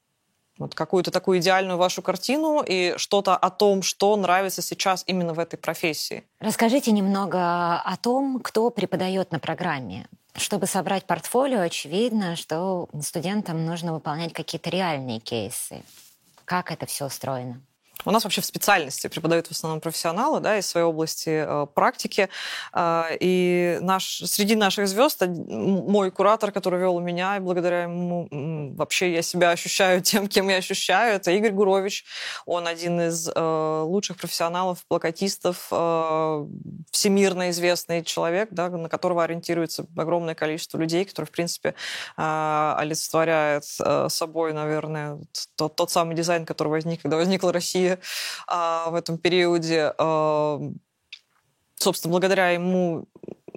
[0.57, 5.39] Вот какую-то такую идеальную вашу картину и что-то о том, что нравится сейчас именно в
[5.39, 6.23] этой профессии.
[6.39, 10.07] Расскажите немного о том, кто преподает на программе.
[10.36, 15.84] Чтобы собрать портфолио, очевидно, что студентам нужно выполнять какие-то реальные кейсы.
[16.48, 17.62] Как это все устроено?
[18.06, 22.30] У нас вообще в специальности преподают в основном профессионалы да, из своей области э, практики.
[22.74, 28.28] Э, и наш, среди наших звезд мой куратор, который вел меня, и благодаря ему
[28.76, 32.06] вообще я себя ощущаю тем, кем я ощущаю, это Игорь Гурович.
[32.45, 36.48] Он один из э, лучших профессионалов, плакатистов, э,
[36.91, 41.74] всемирно известный человек, да, на которого ориентируется огромное количество людей, которые, в принципе,
[42.16, 45.20] олицетворяет э, собой, наверное,
[45.56, 49.93] тот, тот самый дизайн, который возник, когда возникла Россия э, в этом периоде.
[49.97, 50.59] Э,
[51.75, 53.07] собственно, благодаря ему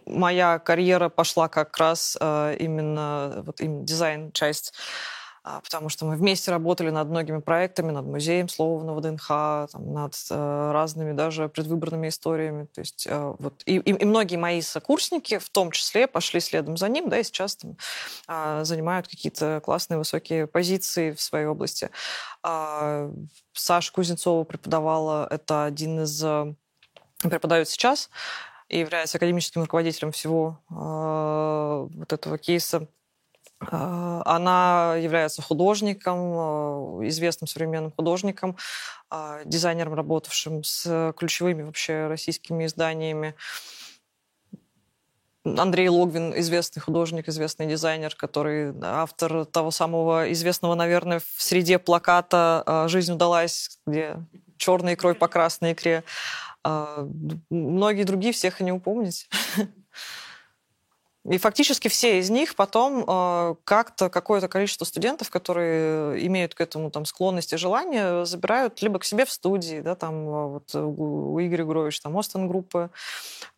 [0.07, 6.51] моя карьера пошла как раз э, именно вот именно дизайн-часть а, потому что мы вместе
[6.51, 9.27] работали над многими проектами, над музеем слова на ВДНХ,
[9.73, 12.67] там, над э, разными даже предвыборными историями.
[12.67, 16.77] То есть э, вот и, и, и многие мои сокурсники, в том числе, пошли следом
[16.77, 17.77] за ним, да, и сейчас там
[18.29, 21.91] э, занимают какие-то классные высокие позиции в своей области.
[22.45, 23.11] Э,
[23.53, 26.55] Саша Кузнецова преподавала, это один из э,
[27.23, 28.11] преподает сейчас
[28.69, 33.00] и является академическим руководителем всего э, вот этого кейса а,
[33.61, 38.57] она является художником, а, известным современным художником,
[39.11, 43.35] а, дизайнером, работавшим с ключевыми вообще российскими изданиями.
[45.45, 52.85] Андрей Логвин, известный художник, известный дизайнер, который автор того самого известного, наверное, в среде плаката
[52.89, 54.17] «Жизнь удалась», где
[54.59, 56.05] черная икрой по красной икре.
[56.63, 59.31] Многие другие, всех и не упомнить.
[61.29, 66.91] И фактически все из них потом э, как-то какое-то количество студентов, которые имеют к этому
[66.91, 71.39] там склонность и желание, забирают либо к себе в студии, да, там э, вот у
[71.39, 72.89] Игоря Гуровича там Остен группы,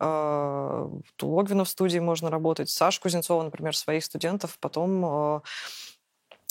[0.00, 0.88] э,
[1.22, 5.40] у Логвина в студии можно работать, Саша Кузнецова, например, своих студентов потом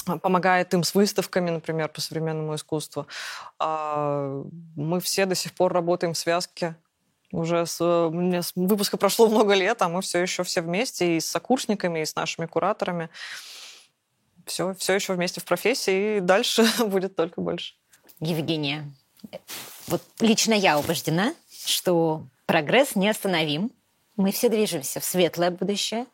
[0.05, 3.05] э, помогает им с выставками, например, по современному искусству.
[3.59, 6.75] Мы все до сих пор работаем в связке
[7.31, 7.79] уже с,
[8.11, 11.99] мне с выпуска прошло много лет, а мы все еще все вместе и с сокурсниками,
[11.99, 13.09] и с нашими кураторами.
[14.45, 17.75] Все, все еще вместе в профессии, и дальше будет только больше.
[18.19, 18.91] Евгения,
[19.87, 21.33] вот лично я убеждена,
[21.65, 23.71] что прогресс неостановим.
[24.17, 26.05] Мы все движемся в светлое будущее.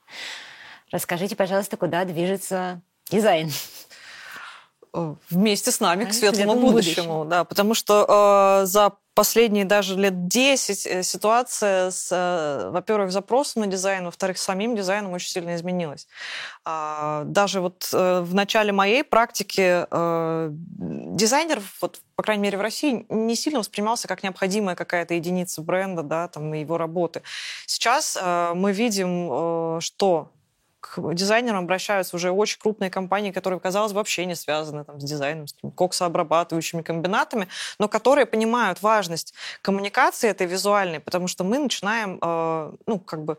[0.91, 3.51] Расскажите, пожалуйста, куда движется дизайн?
[4.93, 10.28] Вместе с нами к светлому будущему, будущему, да, потому что э, за последние даже лет
[10.28, 16.07] 10 э, ситуация с, э, во-первых, запросом на дизайн, во-вторых, самим дизайном очень сильно изменилась.
[16.63, 19.88] А, даже вот э, в начале моей практики
[21.18, 26.03] дизайнер, вот, по крайней мере, в России, не сильно воспринимался как необходимая какая-то единица бренда,
[26.03, 27.24] да, там, и его работы.
[27.65, 28.20] Сейчас
[28.53, 30.30] мы видим, что
[30.80, 35.47] к дизайнерам обращаются уже очень крупные компании, которые, казалось, вообще не связаны там, с дизайном,
[35.47, 37.47] с коксообрабатывающими комбинатами,
[37.80, 43.38] но которые понимают важность коммуникации этой визуальной, потому что мы начинаем, э, ну, как бы,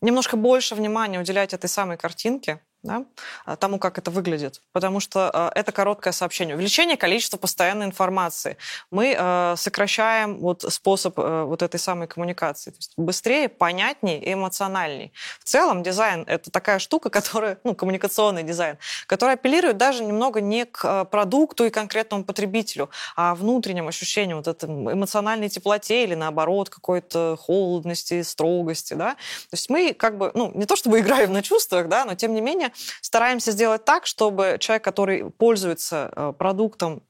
[0.00, 3.04] немножко больше внимания уделять этой самой картинке, да,
[3.44, 4.60] а, тому, как это выглядит.
[4.72, 6.56] Потому что э, это короткое сообщение.
[6.56, 8.56] Увеличение количества постоянной информации.
[8.90, 12.70] Мы э, сокращаем вот способ э, вот этой самой коммуникации.
[12.70, 15.12] То есть быстрее, понятнее и эмоциональней.
[15.40, 20.64] В целом дизайн— это такая штука, которая, ну, коммуникационный дизайн, который апеллирует даже немного не
[20.64, 27.36] к продукту и конкретному потребителю, а внутренним ощущениям вот этой эмоциональной теплоте или, наоборот, какой-то
[27.40, 29.14] холодности, строгости, да.
[29.14, 32.34] То есть мы как бы, ну, не то чтобы играем на чувствах, да, но тем
[32.34, 37.02] не менее стараемся сделать так, чтобы человек, который пользуется э, продуктом,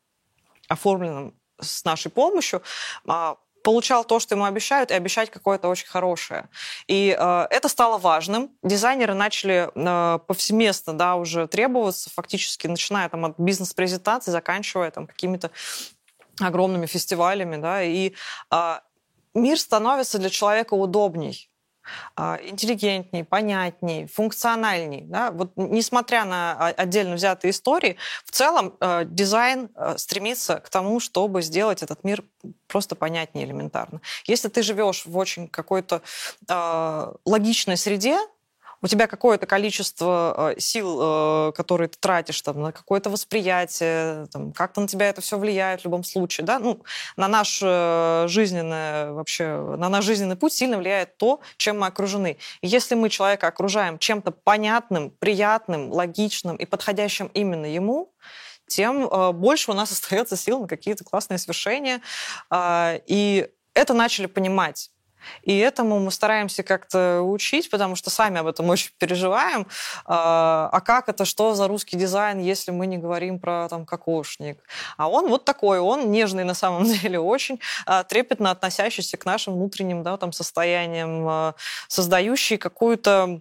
[0.69, 2.63] оформленным с нашей помощью,
[3.07, 6.49] а, получал то, что ему обещают, и обещать какое-то очень хорошее.
[6.89, 8.51] И э, это стало важным.
[8.63, 15.51] Дизайнеры начали э, повсеместно да, уже требоваться, фактически начиная там, от бизнес-презентации, заканчивая там, какими-то
[16.41, 17.57] огромными фестивалями.
[17.57, 18.15] Да, и
[18.51, 18.81] э,
[19.35, 21.52] мир становится для человека удобней.
[22.17, 25.03] А, интеллигентней, понятней, функциональней.
[25.03, 25.31] Да?
[25.31, 31.83] Вот несмотря на отдельно взятые истории, в целом э, дизайн стремится к тому, чтобы сделать
[31.83, 32.25] этот мир
[32.67, 34.01] просто понятнее элементарно.
[34.27, 36.03] Если ты живешь в очень какой-то
[36.49, 38.19] э, логичной среде,
[38.83, 44.53] у тебя какое-то количество э, сил, э, которые ты тратишь там, на какое-то восприятие, там,
[44.53, 46.83] как-то на тебя это все влияет в любом случае, да, ну,
[47.17, 52.39] на наш э, жизненный вообще, на наш жизненный путь сильно влияет то, чем мы окружены.
[52.61, 58.13] И если мы человека окружаем чем-то понятным, приятным, логичным и подходящим именно ему,
[58.67, 62.01] тем больше у нас остается сил на какие-то классные свершения.
[62.53, 64.91] И это начали понимать
[65.43, 69.67] И этому мы стараемся как-то учить, потому что сами об этом очень переживаем.
[70.05, 74.59] А, а как это, что за русский дизайн, если мы не говорим про там кокошник?
[74.97, 79.55] А он вот такой, он нежный на самом деле, очень а, трепетно относящийся к нашим
[79.55, 81.55] внутренним да, там, состояниям, а,
[81.89, 83.41] создающий какую-то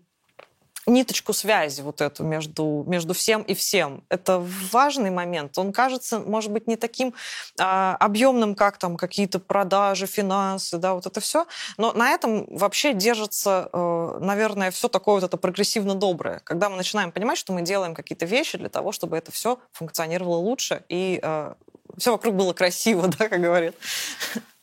[0.87, 4.03] ниточку связи вот эту между, между всем и всем.
[4.09, 4.39] Это
[4.71, 5.57] важный момент.
[5.57, 7.13] Он кажется, может быть, не таким
[7.59, 11.45] а, объемным, как там какие-то продажи, финансы, да, вот это все.
[11.77, 16.39] Но на этом вообще держится, э, наверное, все такое вот это прогрессивно доброе.
[16.43, 20.37] Когда мы начинаем понимать, что мы делаем какие-то вещи для того, чтобы это все функционировало
[20.37, 21.53] лучше и э,
[21.97, 23.75] все вокруг было красиво, да, как говорят.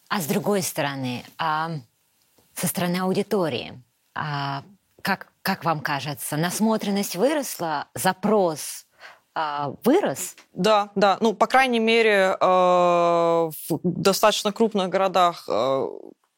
[0.09, 1.73] А с другой стороны, а,
[2.55, 3.81] со стороны аудитории,
[4.15, 4.65] а,
[5.09, 8.85] как, как вам кажется, насмотренность выросла, запрос
[9.35, 10.37] э, вырос?
[10.53, 11.17] Да, да.
[11.23, 13.51] Ну, по крайней мере, э, в
[13.83, 15.89] достаточно крупных городах э,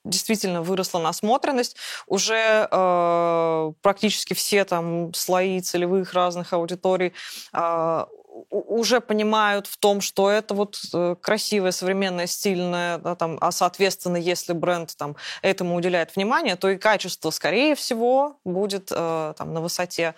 [0.04, 1.74] действительно выросла насмотренность.
[2.06, 7.12] Уже э, практически все там слои целевых разных аудиторий
[7.52, 8.04] э,
[8.50, 14.16] уже понимают в том, что это вот э, красивое, современное, стильное, да, там, а соответственно,
[14.16, 19.60] если бренд там, этому уделяет внимание, то и качество, скорее всего, будет э, там, на
[19.60, 20.14] высоте.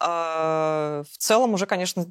[0.00, 2.06] Э, в целом уже, конечно,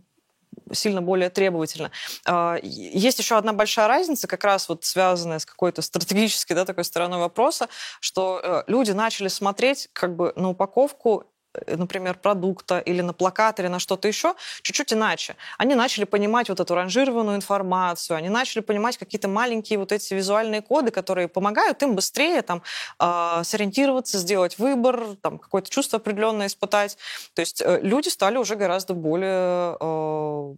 [0.72, 1.92] сильно более требовательно.
[2.26, 6.84] Э, есть еще одна большая разница, как раз вот связанная с какой-то стратегической да, такой
[6.84, 7.70] стороной вопроса,
[8.00, 11.26] что э, люди начали смотреть как бы на упаковку
[11.68, 15.36] например, продукта или на плакат, или на что-то еще, чуть-чуть иначе.
[15.58, 20.62] Они начали понимать вот эту ранжированную информацию, они начали понимать какие-то маленькие вот эти визуальные
[20.62, 22.62] коды, которые помогают им быстрее там
[23.00, 26.98] э, сориентироваться, сделать выбор, там какое-то чувство определенное испытать.
[27.34, 30.56] То есть э, люди стали уже гораздо более э,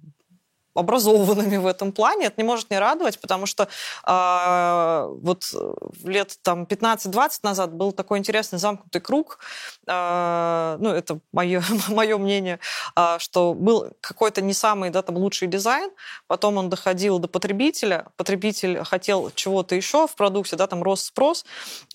[0.74, 2.28] образованными в этом плане.
[2.28, 3.68] Это не может не радовать, потому что
[4.08, 5.44] э, вот
[6.04, 9.40] лет там 15-20 назад был такой интересный замкнутый круг.
[9.88, 12.60] Э, ну, это мое, мое мнение,
[12.96, 15.92] э, что был какой-то не самый да, там, лучший дизайн,
[16.28, 21.46] потом он доходил до потребителя, потребитель хотел чего-то еще в продукте, да, там рос спрос,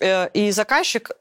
[0.01, 1.11] э, и заказчик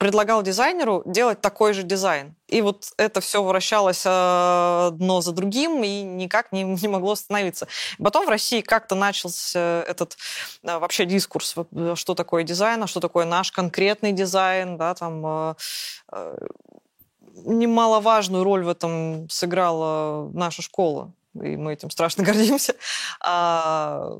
[0.00, 2.34] предлагал дизайнеру делать такой же дизайн.
[2.48, 7.68] И вот это все вращалось э, одно за другим и никак не, не могло остановиться.
[8.02, 10.16] Потом в России как-то начался этот
[10.62, 11.54] э, вообще дискурс,
[11.96, 15.54] что такое дизайн, а что такое наш конкретный дизайн, да, там э,
[17.44, 22.74] немаловажную роль в этом сыграла наша школа, и мы этим страшно гордимся.
[23.22, 24.14] А,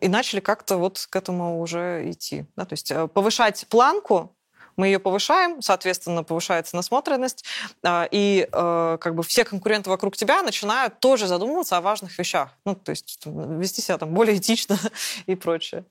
[0.00, 2.46] и начали как-то вот к этому уже идти.
[2.56, 2.64] Да?
[2.64, 4.34] То есть повышать планку
[4.76, 7.44] мы ее повышаем, соответственно, повышается насмотренность,
[7.84, 12.50] а, и э, как бы все конкуренты вокруг тебя начинают тоже задумываться о важных вещах.
[12.64, 14.78] Ну, то есть вести себя там более этично
[15.26, 15.84] и прочее.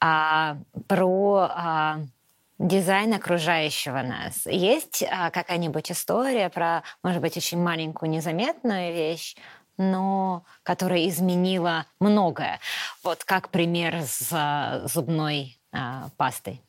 [0.00, 0.56] А
[0.88, 1.98] про а,
[2.58, 4.46] дизайн окружающего нас.
[4.46, 9.36] Есть а, какая-нибудь история про, может быть, очень маленькую незаметную вещь,
[9.78, 12.60] но которая изменила многое.
[13.02, 16.60] Вот как пример с а, зубной а, пастой.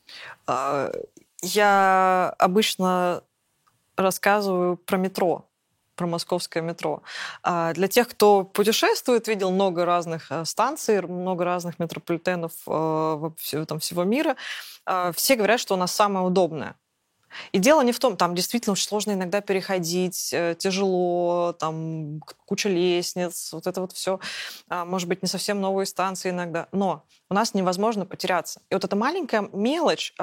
[1.43, 3.23] А, я обычно
[3.95, 5.45] рассказываю про метро,
[5.95, 7.03] про московское метро.
[7.43, 13.79] А для тех, кто путешествует, видел много разных э, станций, много разных метрополитенов э, там,
[13.79, 14.35] всего мира,
[14.87, 16.75] э, все говорят, что у нас самое удобное.
[17.51, 23.51] И дело не в том, там действительно очень сложно иногда переходить, тяжело, там куча лестниц,
[23.53, 24.19] вот это вот все,
[24.69, 28.61] а, может быть, не совсем новые станции иногда, но у нас невозможно потеряться.
[28.69, 30.13] И вот эта маленькая мелочь,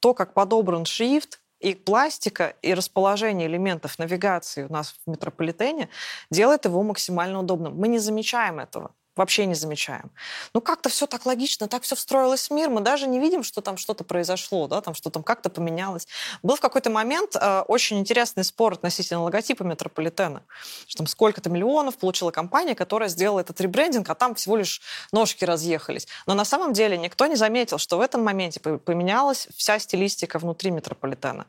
[0.00, 5.88] то, как подобран шрифт, и пластика, и расположение элементов навигации у нас в метрополитене
[6.30, 7.76] делает его максимально удобным.
[7.76, 10.10] Мы не замечаем этого вообще не замечаем.
[10.54, 13.60] Ну, как-то все так логично, так все встроилось в мир, мы даже не видим, что
[13.60, 16.06] там что-то произошло, да, там что там как-то поменялось.
[16.42, 20.42] Был в какой-то момент э, очень интересный спор относительно логотипа метрополитена,
[20.86, 24.80] что там сколько-то миллионов получила компания, которая сделала этот ребрендинг, а там всего лишь
[25.12, 26.06] ножки разъехались.
[26.26, 30.70] Но на самом деле никто не заметил, что в этом моменте поменялась вся стилистика внутри
[30.70, 31.46] метрополитена.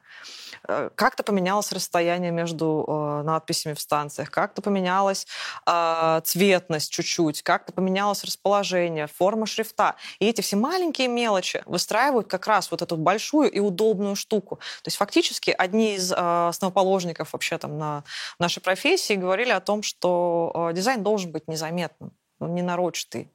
[0.68, 5.28] Э, как-то поменялось расстояние между э, надписями в станциях, как-то поменялась
[5.66, 9.96] э, цветность чуть-чуть, как-то поменялось расположение, форма шрифта.
[10.20, 14.58] И эти все маленькие мелочи выстраивают как раз вот эту большую и удобную штуку.
[14.58, 18.04] То есть фактически одни из основоположников вообще там на
[18.40, 23.32] нашей профессии говорили о том, что дизайн должен быть незаметным, он не нарочатый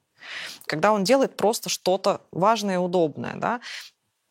[0.67, 3.35] когда он делает просто что-то важное и удобное.
[3.37, 3.61] Да?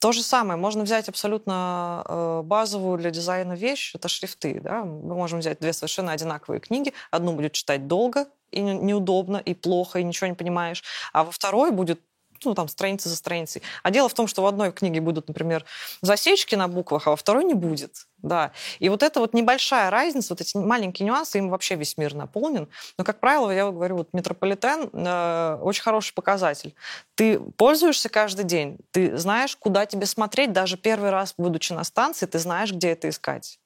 [0.03, 4.59] То же самое, можно взять абсолютно э, базовую для дизайна вещь, это шрифты.
[4.59, 4.83] Да?
[4.83, 9.99] Мы можем взять две совершенно одинаковые книги, одну будет читать долго и неудобно, и плохо,
[9.99, 10.83] и ничего не понимаешь,
[11.13, 12.01] а во второй будет
[12.43, 13.61] ну, там, страница за страницей.
[13.81, 15.63] А дело в том, что в одной книге будут, например,
[16.01, 18.05] засечки на буквах, а во второй не будет.
[18.23, 18.53] Да.
[18.79, 22.69] И вот эта вот небольшая разница, вот эти маленькие нюансы, им вообще весь мир наполнен.
[22.97, 26.73] Но, как правило, я говорю, вот метрополитен э, очень хороший показатель.
[27.15, 32.25] Ты пользуешься каждый день, ты знаешь, куда тебе смотреть, даже первый раз, будучи на станции,
[32.25, 33.59] ты знаешь, где это искать.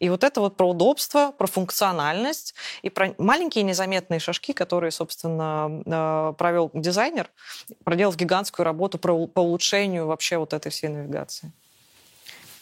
[0.00, 5.82] И вот это вот про удобство, про функциональность и про маленькие незаметные шажки, которые, собственно,
[5.86, 7.30] э, провел дизайнер,
[7.84, 11.52] проделав гигантскую работу по улучшению вообще вот этой всей навигации.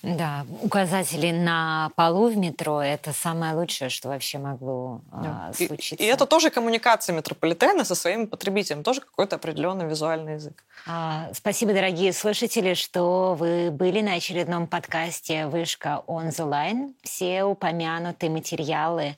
[0.02, 5.48] Да, указатели на полу в метро– это самое лучшее, что вообще могло да.
[5.48, 5.96] а, случиться.
[5.96, 10.64] И, и это тоже коммуникация метрополитена со своими потребителями, тоже какой-то определенный визуальный язык.
[10.86, 16.94] А, спасибо, дорогие слушатели, что вы были на очередном подкасте «Вышка on the line».
[17.02, 19.16] Все упомянутые материалы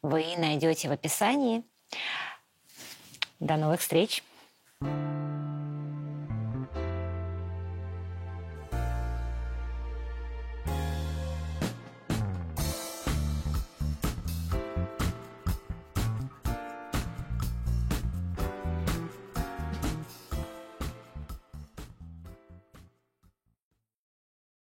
[0.00, 1.62] вы найдете в описании.
[3.38, 4.22] До новых встреч!
[4.82, 5.22] thank you